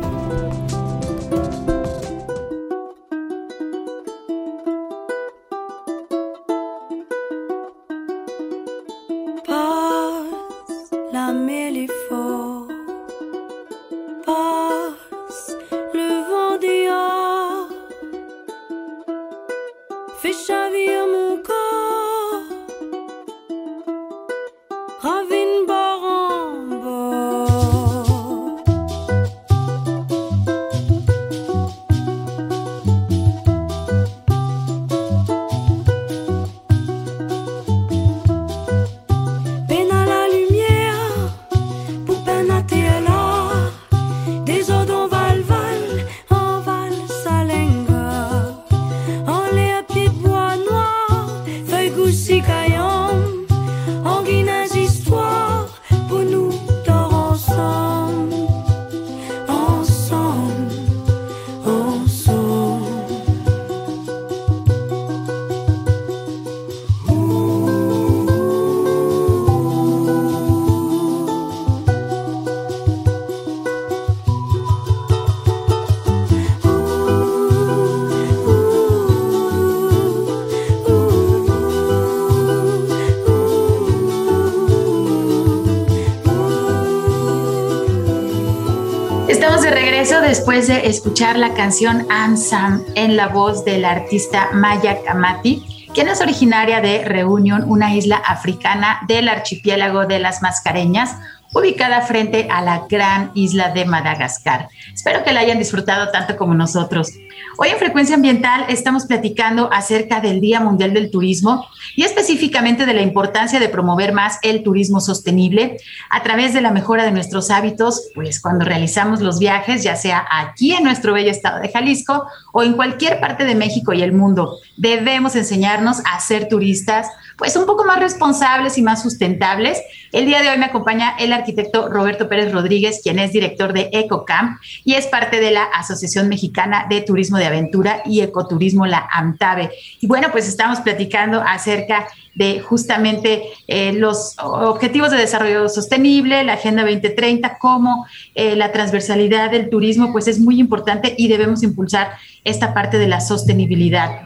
[90.34, 96.22] después de escuchar la canción Ansam en la voz del artista Maya Kamati, quien es
[96.22, 101.18] originaria de Reunión, una isla africana del archipiélago de las Mascareñas,
[101.54, 104.70] ubicada frente a la gran isla de Madagascar.
[104.92, 107.12] Espero que la hayan disfrutado tanto como nosotros.
[107.56, 112.96] Hoy en Frecuencia Ambiental estamos platicando acerca del Día Mundial del Turismo y específicamente de
[112.96, 115.78] la importancia de promover más el turismo sostenible
[116.10, 120.26] a través de la mejora de nuestros hábitos, pues cuando realizamos los viajes, ya sea
[120.32, 124.14] aquí en nuestro bello estado de Jalisco o en cualquier parte de México y el
[124.14, 129.82] mundo, debemos enseñarnos a ser turistas pues un poco más responsables y más sustentables.
[130.12, 133.90] El día de hoy me acompaña el arquitecto Roberto Pérez Rodríguez, quien es director de
[133.92, 139.08] EcoCamp y es parte de la Asociación Mexicana de Turismo de Aventura y Ecoturismo, la
[139.12, 139.72] AMTAVE.
[140.02, 146.54] Y bueno, pues estamos platicando acerca de justamente eh, los objetivos de desarrollo sostenible, la
[146.54, 152.12] Agenda 2030, como eh, la transversalidad del turismo, pues es muy importante y debemos impulsar
[152.44, 154.22] esta parte de la sostenibilidad.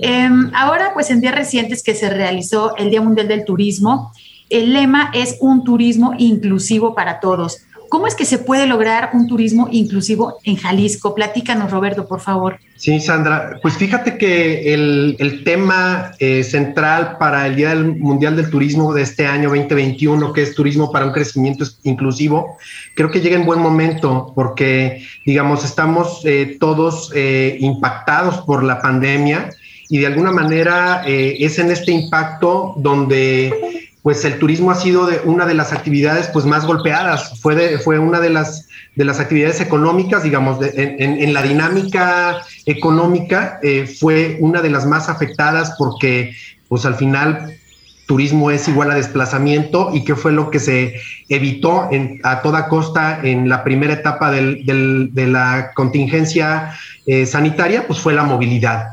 [0.00, 4.12] Em, ahora, pues en días recientes que se realizó el Día Mundial del Turismo,
[4.50, 7.66] el lema es un turismo inclusivo para todos.
[7.88, 11.14] ¿Cómo es que se puede lograr un turismo inclusivo en Jalisco?
[11.14, 12.58] Platícanos, Roberto, por favor.
[12.76, 18.92] Sí, Sandra, pues fíjate que el, tema eh, central para el Día Mundial del Turismo
[18.94, 22.56] de este año 2021, que es turismo para un crecimiento inclusivo,
[22.94, 28.80] creo que llega en buen momento porque, digamos, estamos eh, todos eh, impactados por la
[28.80, 29.50] pandemia
[29.88, 33.77] y de alguna manera es en este impacto donde
[34.08, 37.98] pues el turismo ha sido de una de las actividades pues más golpeadas, fue, fue
[37.98, 44.62] una de las, de las actividades económicas, digamos, en, la dinámica económica eh, fue una
[44.62, 46.34] de las más afectadas porque
[46.70, 47.54] pues al final
[48.06, 50.94] turismo es igual a desplazamiento y qué fue lo que se
[51.28, 51.90] evitó
[52.22, 56.72] a toda costa en la primera etapa de la contingencia
[57.04, 58.86] eh, sanitaria, pues fue la movilidad.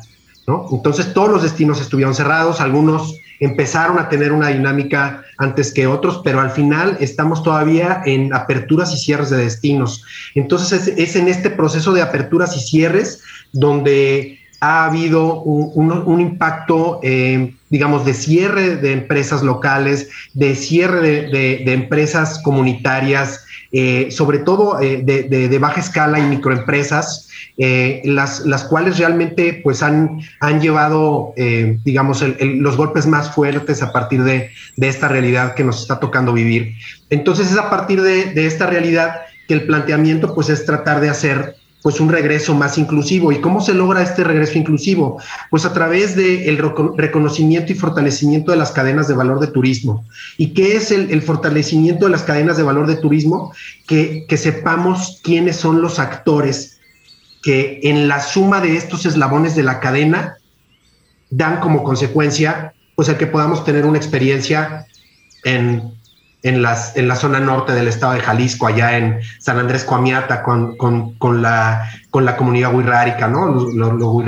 [0.45, 0.68] ¿no?
[0.74, 6.22] Entonces todos los destinos estuvieron cerrados, algunos empezaron a tener una dinámica antes que otros,
[6.24, 10.04] pero al final estamos todavía en aperturas y cierres de destinos.
[10.34, 13.22] Entonces es, en este proceso de aperturas y cierres
[13.52, 21.74] donde ha habido un, impacto, eh, digamos, de cierre de empresas locales, de cierre de,
[21.74, 23.45] empresas comunitarias,
[23.78, 29.84] eh, sobre todo eh, de, baja escala y microempresas, eh, las, las cuales realmente pues
[29.84, 31.34] han, han llevado,
[31.84, 36.32] digamos, los golpes más fuertes a partir de, de, esta realidad que nos está tocando
[36.32, 36.74] vivir.
[37.10, 41.10] Entonces es a partir de, de, esta realidad que el planteamiento pues es tratar de
[41.10, 43.32] hacer pues un regreso más inclusivo.
[43.32, 45.22] ¿Y cómo se logra este regreso inclusivo?
[45.52, 46.58] Pues a través del
[46.98, 50.04] reconocimiento y fortalecimiento de las cadenas de valor de turismo.
[50.40, 53.54] ¿Y qué es el, el fortalecimiento de las cadenas de valor de turismo?
[53.88, 56.80] Que, que sepamos quiénes son los actores
[57.44, 60.38] que en la suma de estos eslabones de la cadena
[61.30, 64.88] dan como consecuencia pues el que podamos tener una experiencia
[65.44, 65.94] en,
[66.46, 70.43] en, las, en la zona norte del estado de Jalisco, allá en San Andrés Coamiata,
[70.43, 73.48] con, con, con la, con la comunidad huirrárica, ¿no?
[73.48, 74.24] Lo, lo, o,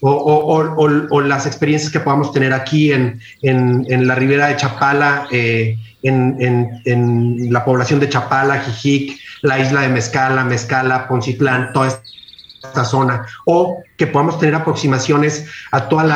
[0.00, 5.26] o, o, las experiencias que podamos tener aquí en, en, en la ribera de Chapala,
[5.32, 6.36] eh, en,
[6.84, 12.02] en, la población de Chapala, Jijic, la isla de Mezcala, Mezcala, Poncitlán, toda esta
[12.66, 16.06] esta zona o que podamos tener aproximaciones a todas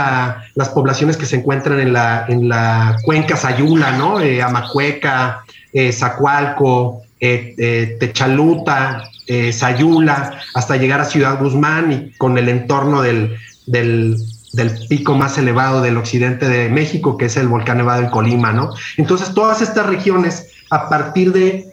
[0.55, 4.21] las poblaciones que se encuentran en la, en la cuenca Sayula, ¿no?
[4.21, 9.05] Eh, Amacueca, eh, Zacualco, eh, Techaluta,
[9.53, 13.37] Sayula, hasta llegar a Ciudad Guzmán y con el entorno del,
[13.67, 14.17] del,
[14.53, 18.53] del pico más elevado del occidente de México, que es el volcán Nevado del Colima,
[18.53, 18.73] ¿no?
[18.97, 21.70] Entonces, todas estas regiones, a partir de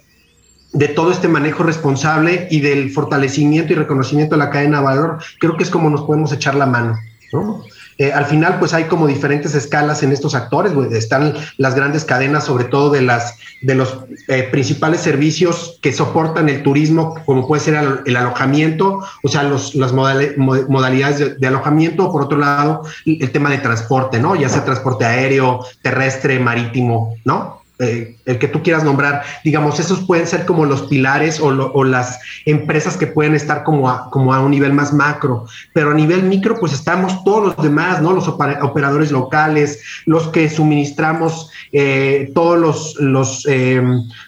[0.73, 5.17] de todo este manejo responsable y del fortalecimiento y reconocimiento de la cadena de valor,
[5.39, 6.97] creo que es como nos podemos echar la mano.
[7.33, 7.63] ¿no?
[7.97, 10.73] Eh, al final, pues hay como diferentes escalas en estos actores.
[10.91, 13.97] Están las grandes cadenas, sobre todo de las de los
[14.27, 17.73] eh, principales servicios que soportan el turismo, como puede ser
[18.05, 22.11] el, alojamiento, o sea, los, las modalidades de, de, alojamiento.
[22.11, 24.35] Por otro lado, el tema de transporte, ¿no?
[24.35, 27.61] Ya sea transporte aéreo, terrestre, marítimo, ¿no?
[27.79, 32.19] Eh, el que tú quieras nombrar, digamos, esos pueden ser como los pilares o, las
[32.45, 36.23] empresas que pueden estar como a, como a un nivel más macro, pero a nivel
[36.23, 38.13] micro, pues estamos todos los demás, ¿no?
[38.13, 43.81] Los operadores locales, los que suministramos eh, todos los, los eh,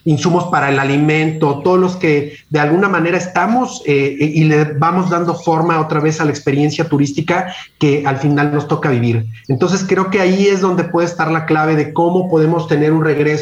[0.05, 5.33] insumos para el alimento, todos los que de alguna manera estamos y le vamos dando
[5.33, 9.25] forma otra vez a la experiencia turística que al final nos toca vivir.
[9.47, 13.03] Entonces creo que ahí es donde puede estar la clave de cómo podemos tener un
[13.03, 13.38] regreso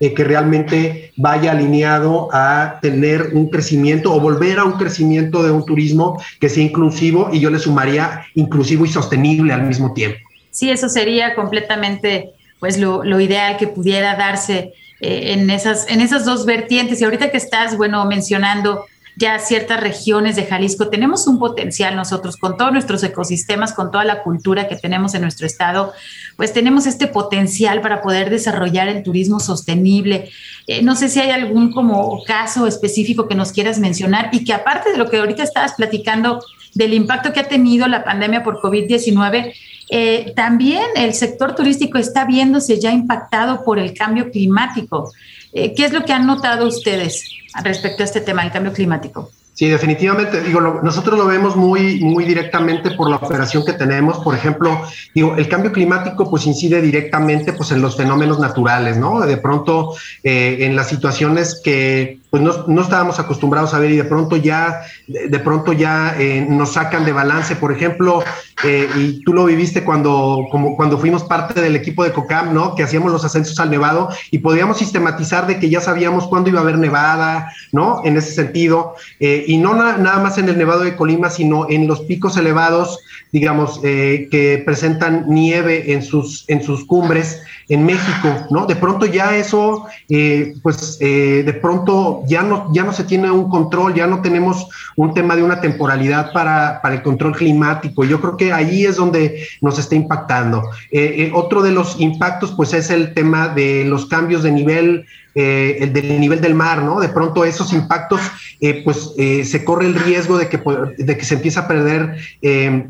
[0.00, 5.50] eh, que realmente vaya alineado a tener un crecimiento o volver a un crecimiento de
[5.50, 10.18] un turismo que sea inclusivo y yo le sumaría inclusivo y sostenible al mismo tiempo.
[10.50, 16.00] Sí, eso sería completamente pues lo, lo ideal que pudiera darse eh, en, esas, en
[16.00, 17.00] esas dos vertientes.
[17.00, 18.84] Y ahorita que estás, bueno, mencionando
[19.16, 20.88] ya ciertas regiones de Jalisco.
[20.88, 25.22] Tenemos un potencial nosotros con todos nuestros ecosistemas, con toda la cultura que tenemos en
[25.22, 25.92] nuestro estado,
[26.36, 30.30] pues tenemos este potencial para poder desarrollar el turismo sostenible.
[30.66, 34.52] Eh, no sé si hay algún como caso específico que nos quieras mencionar y que
[34.52, 36.40] aparte de lo que ahorita estabas platicando
[36.74, 39.52] del impacto que ha tenido la pandemia por COVID-19,
[39.90, 45.12] eh, también el sector turístico está viéndose ya impactado por el cambio climático.
[45.52, 47.24] Eh, ¿Qué es lo que han notado ustedes
[47.62, 49.30] respecto a este tema, el cambio climático?
[49.54, 50.40] Sí, definitivamente.
[50.40, 54.18] Digo, nosotros lo vemos muy, muy directamente por la operación que tenemos.
[54.18, 54.80] Por ejemplo,
[55.14, 59.20] digo, el cambio climático pues incide directamente pues en los fenómenos naturales, ¿no?
[59.20, 59.94] De pronto
[60.24, 64.36] eh, en las situaciones que pues no, no, estábamos acostumbrados a ver y de pronto
[64.36, 67.56] ya, de pronto ya eh, nos sacan de balance.
[67.56, 68.24] Por ejemplo,
[68.64, 72.74] eh, y tú lo viviste cuando, como cuando fuimos parte del equipo de COCAM, ¿no?
[72.74, 76.60] Que hacíamos los ascensos al Nevado y podíamos sistematizar de que ya sabíamos cuándo iba
[76.60, 78.00] a haber nevada, ¿no?
[78.02, 78.94] En ese sentido.
[79.20, 83.00] Eh, y no nada más en el Nevado de Colima, sino en los picos elevados,
[83.30, 87.42] digamos, que presentan nieve en sus, en sus cumbres
[87.72, 88.66] en México, ¿no?
[88.66, 93.30] De pronto ya eso, eh, pues eh, de pronto ya no, ya no se tiene
[93.30, 98.04] un control, ya no tenemos un tema de una temporalidad para, para el control climático.
[98.04, 100.64] Yo creo que ahí es donde nos está impactando.
[100.90, 105.78] Eh, otro de los impactos, pues es el tema de los cambios de nivel eh,
[105.80, 107.00] el del nivel del mar, ¿no?
[107.00, 108.20] De pronto esos impactos,
[108.60, 110.60] eh, pues eh, se corre el riesgo de que,
[110.98, 112.16] de que se empiece a perder,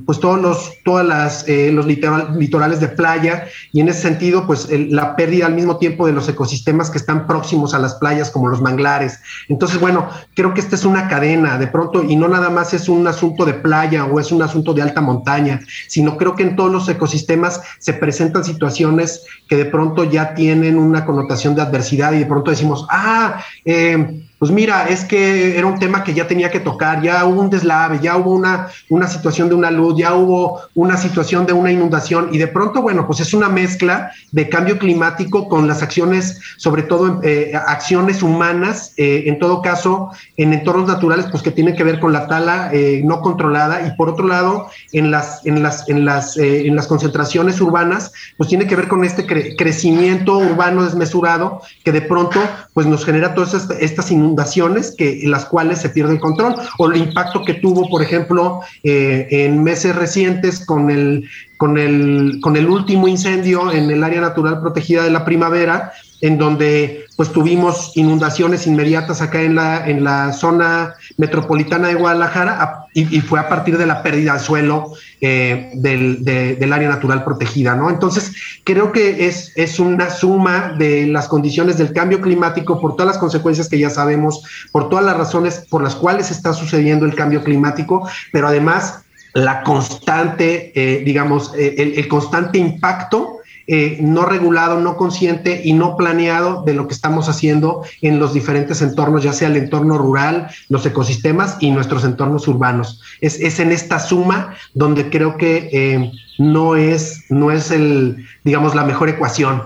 [0.05, 5.15] pues todos los, todas las, los litorales de playa y en ese sentido, pues la
[5.15, 8.61] pérdida al mismo tiempo de los ecosistemas que están próximos a las playas, como los
[8.61, 9.21] manglares.
[9.49, 12.89] Entonces, bueno, creo que esta es una cadena, de pronto, y no nada más es
[12.89, 16.57] un asunto de playa o es un asunto de alta montaña, sino creo que en
[16.57, 22.13] todos los ecosistemas se presentan situaciones que de pronto ya tienen una connotación de adversidad
[22.13, 26.27] y de pronto decimos, ah, eh, pues mira, es que era un tema que ya
[26.27, 29.95] tenía que tocar, ya hubo un deslave, ya hubo una, una situación de una luz,
[29.97, 34.11] ya hubo una situación de una inundación y de pronto, bueno, pues es una mezcla
[34.33, 40.11] de cambio climático con las acciones, sobre todo eh, acciones humanas, eh, en todo caso,
[40.37, 43.93] en entornos naturales, pues que tienen que ver con la tala eh, no controlada y
[43.93, 48.67] por otro lado, en las, en las, en las, en las concentraciones urbanas, pues tiene
[48.67, 52.41] que ver con este crecimiento urbano desmesurado que de pronto,
[52.75, 56.55] pues nos genera todas estas inundaciones inundaciones que, en las cuales se pierde el control,
[56.79, 61.29] o el impacto que tuvo, por ejemplo, eh, en meses recientes con el,
[61.59, 66.39] con, el, con el último incendio en el área natural protegida de la primavera, en
[66.39, 73.21] donde pues tuvimos inundaciones inmediatas acá en la, en la zona metropolitana de Guadalajara y,
[73.21, 77.89] fue a partir de la pérdida de suelo eh, del, del, área natural protegida, ¿no?
[77.89, 78.33] Entonces,
[78.65, 83.19] creo que es, es una suma de las condiciones del cambio climático por todas las
[83.19, 84.43] consecuencias que ya sabemos,
[84.73, 89.01] por todas las razones por las cuales está sucediendo el cambio climático, pero además
[89.35, 95.73] la constante, eh, digamos, eh, el, el constante impacto eh, no regulado, no consciente y
[95.73, 99.99] no planeado de lo que estamos haciendo en los diferentes entornos, ya sea el entorno
[99.99, 103.01] rural, los ecosistemas y nuestros entornos urbanos.
[103.21, 108.75] Es, es en esta suma donde creo que eh, no, es, no es el, digamos,
[108.75, 109.63] la mejor ecuación.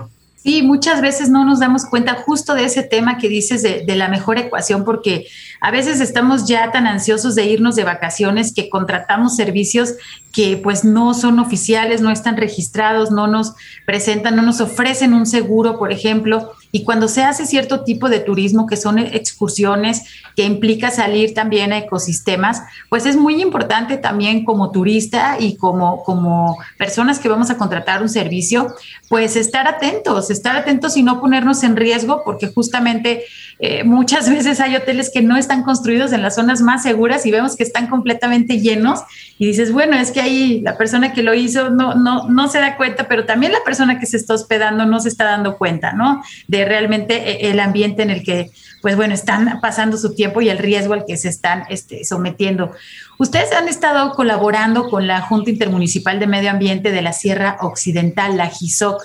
[0.47, 3.95] Sí, muchas veces no nos damos cuenta justo de ese tema que dices de, de,
[3.97, 5.27] la mejor ecuación, porque
[5.59, 9.95] a veces estamos ya tan ansiosos de irnos de vacaciones que contratamos servicios
[10.31, 15.25] que pues no son oficiales, no están registrados, no nos presentan, no nos ofrecen un
[15.25, 20.03] seguro, por ejemplo, y cuando se hace cierto tipo de turismo, que son excursiones,
[20.35, 26.03] que implica salir también a ecosistemas, pues es muy importante también como turista y como,
[26.03, 28.75] como personas que vamos a contratar un servicio,
[29.09, 33.23] pues estar atentos, estar atentos y no ponernos en riesgo, porque justamente
[33.59, 37.31] eh, muchas veces hay hoteles que no están construidos en las zonas más seguras y
[37.31, 39.01] vemos que están completamente llenos
[39.37, 42.59] y dices, bueno, es que ahí la persona que lo hizo no, no, no se
[42.59, 45.93] da cuenta, pero también la persona que se está hospedando no se está dando cuenta,
[45.93, 46.23] ¿no?
[46.47, 48.51] De realmente eh, el ambiente en el que,
[48.81, 52.71] pues bueno, están pasando su tiempo y el riesgo al que se están este, sometiendo.
[53.19, 58.37] Ustedes han estado colaborando con la Junta Intermunicipal de Medio Ambiente de la Sierra Occidental,
[58.37, 59.01] la GISOC.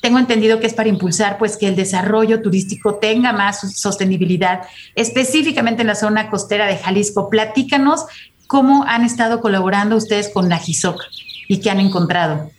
[0.00, 4.62] Tengo entendido que es para impulsar pues que el desarrollo turístico tenga más sostenibilidad,
[4.94, 7.28] específicamente en la zona costera de Jalisco.
[7.28, 8.06] Platícanos
[8.46, 11.00] cómo han estado colaborando ustedes con la GISOC
[11.48, 12.50] y qué han encontrado.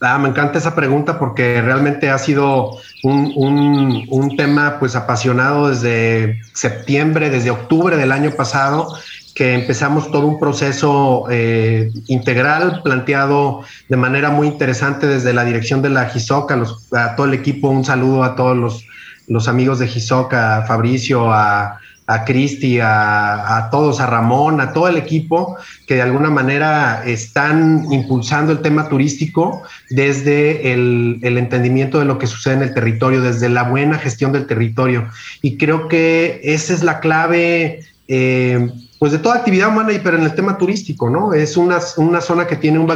[0.00, 5.70] Ah, me encanta esa pregunta porque realmente ha sido un, un, un, tema pues apasionado
[5.70, 8.94] desde septiembre, desde octubre del año pasado,
[9.34, 15.82] que empezamos todo un proceso eh, integral planteado de manera muy interesante desde la dirección
[15.82, 18.86] de la GISOC, a, los, a todo el equipo, un saludo a todos los,
[19.26, 24.72] los amigos de GISOC, a Fabricio, a, a Cristi, a, a, todos, a Ramón, a
[24.72, 25.56] todo el equipo
[25.88, 32.18] que de alguna manera están impulsando el tema turístico desde el, el, entendimiento de lo
[32.18, 35.08] que sucede en el territorio, desde la buena gestión del territorio.
[35.42, 37.80] Y creo que esa es la clave.
[38.06, 38.70] Eh,
[39.04, 41.34] pues de toda actividad humana, y pero en el tema turístico, ¿no?
[41.34, 42.90] Es una, una zona que tiene un,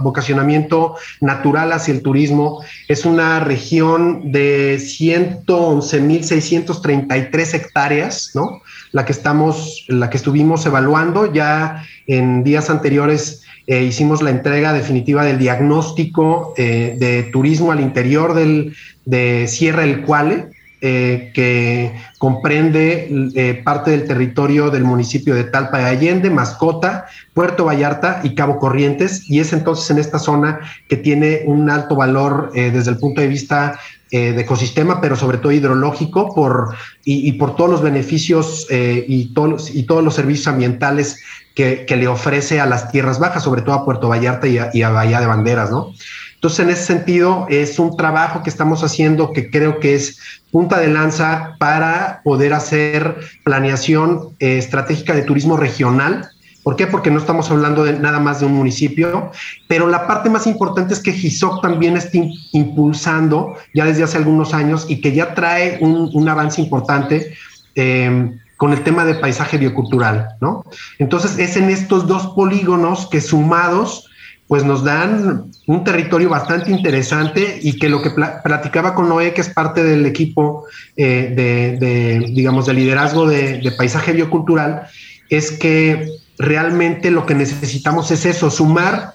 [0.00, 2.62] vocacionamiento natural hacia el turismo.
[2.88, 8.62] Es una región de 111.633 hectáreas, ¿no?
[8.92, 13.42] La que estamos, la que estuvimos evaluando ya en días anteriores.
[13.66, 19.84] Eh, hicimos la entrega definitiva del diagnóstico eh, de turismo al interior del, de Sierra
[19.84, 20.46] El Cuale,
[20.82, 27.04] eh, que comprende eh, parte del territorio del municipio de Talpa de Allende, Mascota,
[27.34, 31.96] Puerto Vallarta y Cabo Corrientes, y es entonces en esta zona que tiene un alto
[31.96, 33.78] valor eh, desde el punto de vista
[34.10, 36.74] de ecosistema, pero sobre todo hidrológico, por,
[37.04, 41.20] y, por todos los beneficios y, todos, y todos los servicios ambientales
[41.54, 44.82] que, le ofrece a las tierras bajas, sobre todo a Puerto Vallarta y a, y
[44.82, 45.92] Bahía de Banderas, ¿no?
[46.40, 50.78] Entonces, en ese sentido, es un trabajo que estamos haciendo que creo que es punta
[50.78, 56.28] de lanza para poder hacer planeación eh, estratégica de turismo regional.
[56.62, 56.86] ¿Por qué?
[56.86, 59.30] Porque no estamos hablando de nada más de un municipio,
[59.66, 62.18] pero la parte más importante es que GISOC también está
[62.52, 67.32] impulsando ya desde hace algunos años y que ya trae un, avance importante.
[67.74, 68.30] Eh,
[68.60, 70.66] con el tema de paisaje biocultural, ¿no?
[70.98, 74.09] Entonces es en estos dos polígonos que sumados
[74.50, 79.32] pues nos dan un territorio bastante interesante y que lo que pl platicaba con Noé,
[79.32, 80.64] que es parte del equipo
[80.96, 84.88] eh, de, de, digamos, de liderazgo de, de, paisaje biocultural,
[85.28, 86.04] es que
[86.36, 89.14] realmente lo que necesitamos es eso, sumar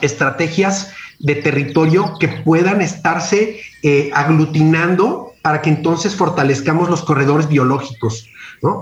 [0.00, 8.26] estrategias de territorio que puedan estarse eh, aglutinando para que entonces fortalezcamos los corredores biológicos.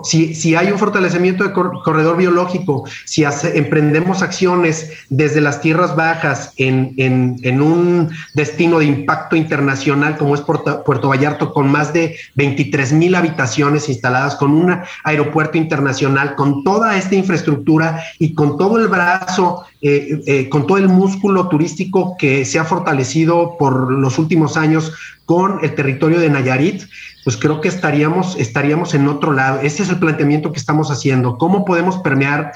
[0.03, 3.25] Si, si, hay un fortalecimiento de cor corredor biológico, si
[3.55, 10.85] emprendemos acciones desde las tierras bajas en, un destino de impacto internacional como es Puerto,
[10.85, 16.99] Puerto Vallarta, con más de 23 mil habitaciones instaladas, con un aeropuerto internacional, con toda
[16.99, 22.45] esta infraestructura y con todo el brazo, eh, eh, con todo el músculo turístico que
[22.45, 24.93] se ha fortalecido por los últimos años
[25.25, 26.83] con el territorio de Nayarit,
[27.25, 29.61] pues creo que estaríamos, estaríamos en otro lado.
[29.61, 31.39] Ese es el planteamiento que estamos haciendo.
[31.39, 32.53] ¿Cómo podemos permear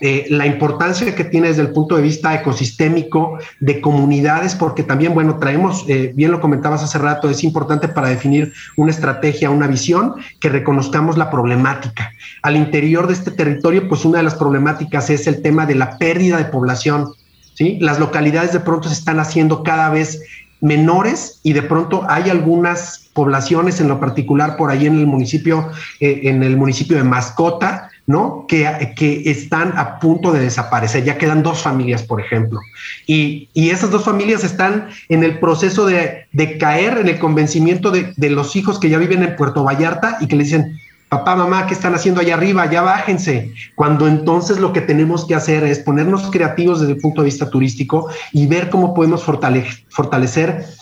[0.00, 5.12] eh, la importancia que tiene desde el punto de vista ecosistémico de comunidades, porque también,
[5.12, 9.66] bueno, traemos, eh, bien lo comentabas hace rato, es importante para definir una estrategia, una
[9.66, 12.12] visión, que reconozcamos la problemática.
[12.42, 15.98] Al interior de este territorio, pues una de las problemáticas es el tema de la
[15.98, 17.12] pérdida de población.
[17.54, 17.78] ¿sí?
[17.80, 20.20] Las localidades de pronto se están haciendo cada vez
[20.60, 25.70] menores y de pronto hay algunas poblaciones en lo particular por ahí en el municipio,
[26.00, 28.46] eh, en el municipio de Mascota, ¿no?
[28.48, 31.04] Que, que están a punto de desaparecer.
[31.04, 32.60] Ya quedan dos familias, por ejemplo.
[33.06, 37.90] Y, y esas dos familias están en el proceso de, de caer en el convencimiento
[37.90, 40.78] de, de los hijos que ya viven en Puerto Vallarta y que le dicen,
[41.08, 42.70] papá, mamá, ¿qué están haciendo allá arriba?
[42.70, 43.52] Ya bájense.
[43.74, 47.50] Cuando entonces lo que tenemos que hacer es ponernos creativos desde el punto de vista
[47.50, 49.87] turístico y ver cómo podemos fortalecer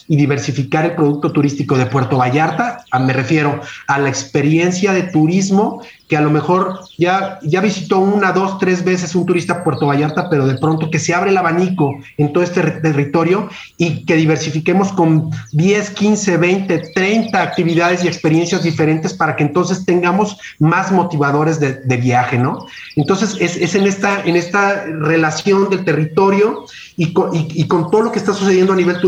[0.08, 2.84] y diversificar el producto turístico de Puerto Vallarta.
[2.90, 7.98] Ah, me refiero a la experiencia de turismo que a lo mejor ya, ya visitó
[7.98, 11.36] una, dos, tres veces un turista Puerto Vallarta, pero de pronto que se abre el
[11.36, 18.08] abanico en todo este territorio y que diversifiquemos con 10, 15, 20, 30 actividades y
[18.08, 22.66] experiencias diferentes para que entonces tengamos más motivadores de, de viaje, ¿no?
[22.94, 27.90] Entonces es, es, en, esta, en esta relación del territorio y con, y, y con
[27.90, 29.05] todo lo que está sucediendo a nivel turístico,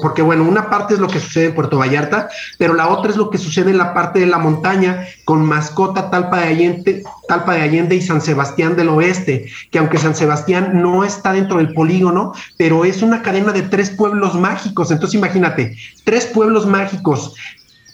[0.00, 2.28] porque bueno, una parte es lo que sucede en Puerto Vallarta,
[2.58, 6.10] pero la otra es lo que sucede en la parte de la montaña con mascota
[6.10, 10.14] tal Talpa de Allende, Talpa de Allende y San Sebastián del Oeste, que aunque San
[10.14, 14.90] Sebastián no está dentro del polígono, pero es una cadena de tres pueblos mágicos.
[14.90, 17.34] Entonces imagínate, tres pueblos mágicos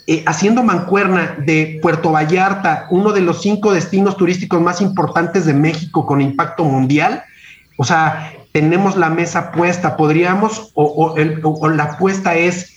[0.06, 5.52] eh, haciendo mancuerna de Puerto Vallarta, uno de los cinco destinos turísticos más importantes de
[5.54, 7.24] México con impacto mundial.
[7.76, 12.74] O sea, tenemos la mesa puesta, podríamos, o, o, el, o la apuesta es,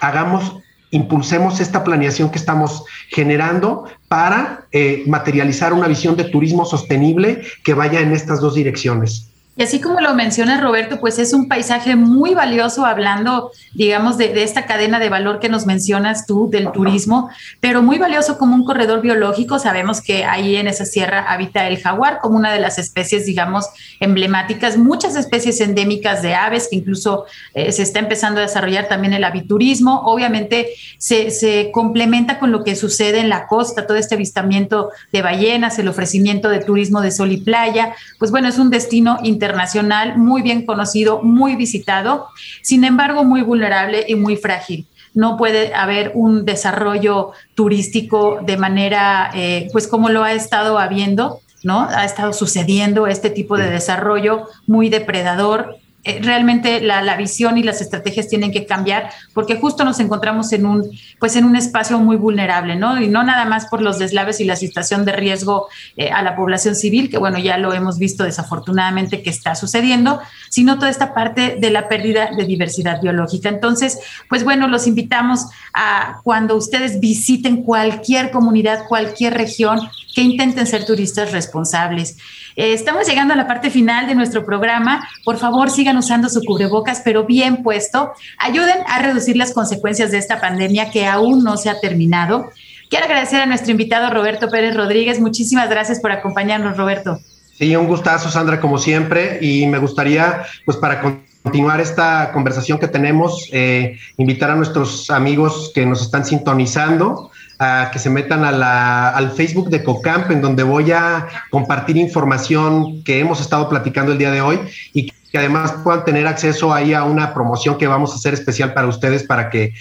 [0.00, 0.62] hagamos
[0.92, 7.74] impulsemos esta planeación que estamos generando para eh, materializar una visión de turismo sostenible que
[7.74, 9.31] vaya en estas dos direcciones.
[9.54, 14.32] Y así como lo menciona Roberto, pues es un paisaje muy valioso hablando, digamos, de,
[14.32, 17.28] de, esta cadena de valor que nos mencionas tú del turismo,
[17.60, 19.58] pero muy valioso como un corredor biológico.
[19.58, 23.66] Sabemos que ahí en esa sierra habita el jaguar como una de las especies, digamos,
[24.00, 29.12] emblemáticas, muchas especies endémicas de aves que incluso eh, se está empezando a desarrollar también
[29.12, 30.00] el aviturismo.
[30.06, 35.20] Obviamente se, se complementa con lo que sucede en la costa, todo este avistamiento de
[35.20, 37.94] ballenas, el ofrecimiento de turismo de sol y playa.
[38.18, 42.28] Pues bueno, es un destino internacional, muy bien conocido, muy visitado,
[42.62, 44.86] sin embargo muy vulnerable y muy frágil.
[45.14, 51.40] No puede haber un desarrollo turístico de manera, eh, pues como lo ha estado habiendo,
[51.64, 51.88] ¿no?
[51.90, 57.80] Ha estado sucediendo este tipo de desarrollo muy depredador, realmente la, la, visión y las
[57.80, 60.90] estrategias tienen que cambiar porque justo nos encontramos en un,
[61.20, 63.00] pues en un espacio muy vulnerable, ¿no?
[63.00, 66.34] Y no nada más por los deslaves y la situación de riesgo eh, a la
[66.34, 71.14] población civil, que bueno, ya lo hemos visto desafortunadamente que está sucediendo, sino toda esta
[71.14, 73.48] parte de la pérdida de diversidad biológica.
[73.48, 73.98] Entonces,
[74.28, 79.80] pues bueno, los invitamos a cuando ustedes visiten cualquier comunidad, cualquier región,
[80.14, 82.16] que intenten ser turistas responsables.
[82.56, 85.08] Eh, estamos llegando a la parte final de nuestro programa.
[85.24, 88.12] Por favor, sigan usando su cubrebocas, pero bien puesto.
[88.38, 92.50] Ayuden a reducir las consecuencias de esta pandemia que aún no se ha terminado.
[92.90, 95.18] Quiero agradecer a nuestro invitado Roberto Pérez Rodríguez.
[95.18, 97.20] Muchísimas gracias por acompañarnos, Roberto.
[97.54, 99.38] Sí, un gustazo, Sandra, como siempre.
[99.40, 105.72] Y me gustaría, pues, para continuar esta conversación que tenemos, eh, invitar a nuestros amigos
[105.74, 107.31] que nos están sintonizando
[107.62, 111.96] a que se metan a la, al Facebook de COCAMP, en donde voy a compartir
[111.96, 114.58] información que hemos estado platicando el día de hoy
[114.92, 118.74] y que además puedan tener acceso ahí a una promoción que vamos a hacer especial
[118.74, 119.72] para ustedes para que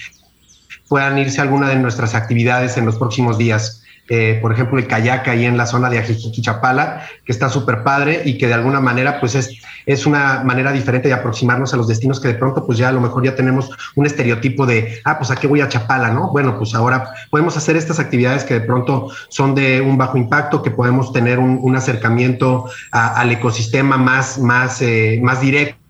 [0.88, 3.81] puedan irse a alguna de nuestras actividades en los próximos días
[4.14, 8.24] eh, por ejemplo, el kayak ahí en la zona de Ajijiquichapala, que está súper padre
[8.26, 11.88] y que de alguna manera pues es, es una manera diferente de aproximarnos a los
[11.88, 15.18] destinos que de pronto pues ya a lo mejor ya tenemos un estereotipo de, ah,
[15.18, 16.30] pues a qué voy a Chapala, ¿no?
[16.30, 20.62] Bueno, pues ahora podemos hacer estas actividades que de pronto son de un bajo impacto,
[20.62, 25.81] que podemos tener un, acercamiento al ecosistema más, más, eh, más directo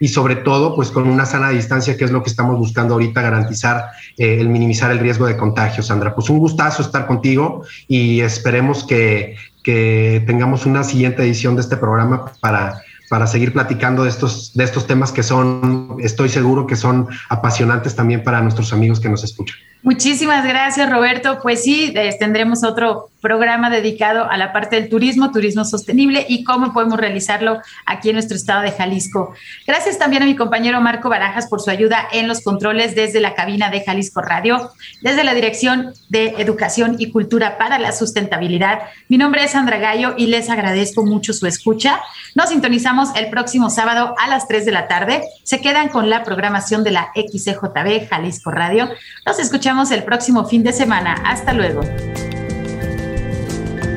[0.00, 3.22] y sobre todo pues con una sana distancia que es lo que estamos buscando ahorita
[3.22, 5.82] garantizar eh, el minimizar el riesgo de contagio.
[5.82, 11.62] Sandra pues un gustazo estar contigo y esperemos que, que tengamos una siguiente edición de
[11.62, 16.66] este programa para para seguir platicando de estos, de estos temas que son, estoy seguro
[16.66, 19.56] que son apasionantes también para nuestros amigos que nos escuchan.
[19.82, 21.38] Muchísimas gracias, Roberto.
[21.40, 26.44] Pues sí, eh, tendremos otro programa dedicado a la parte del turismo, turismo sostenible y
[26.44, 29.34] cómo podemos realizarlo aquí en nuestro estado de Jalisco.
[29.66, 33.34] Gracias también a mi compañero Marco Barajas por su ayuda en los controles desde la
[33.34, 38.80] cabina de Jalisco Radio, desde la Dirección de Educación y Cultura para la Sustentabilidad.
[39.08, 42.00] Mi nombre es Sandra Gallo y les agradezco mucho su escucha.
[42.34, 45.22] Nos sintonizamos el próximo sábado a las 3 de la tarde.
[45.44, 48.88] Se quedan con la programación de la XCJB Jalisco Radio.
[49.24, 51.14] Nos escuchamos el próximo fin de semana.
[51.24, 51.82] Hasta luego.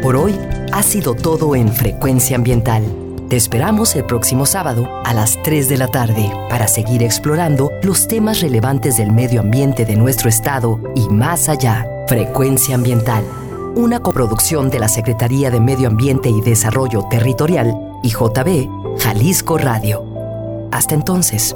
[0.02, 0.38] Por hoy
[0.72, 2.84] ha sido todo en Frecuencia Ambiental.
[3.30, 8.08] Te esperamos el próximo sábado a las 3 de la tarde para seguir explorando los
[8.08, 11.88] temas relevantes del medio ambiente de nuestro estado y más allá.
[12.08, 13.24] Frecuencia Ambiental
[13.76, 17.74] una coproducción de la Secretaría de Medio Ambiente y Desarrollo Territorial
[18.04, 20.06] y JB Jalisco Radio.
[20.72, 21.56] Hasta entonces.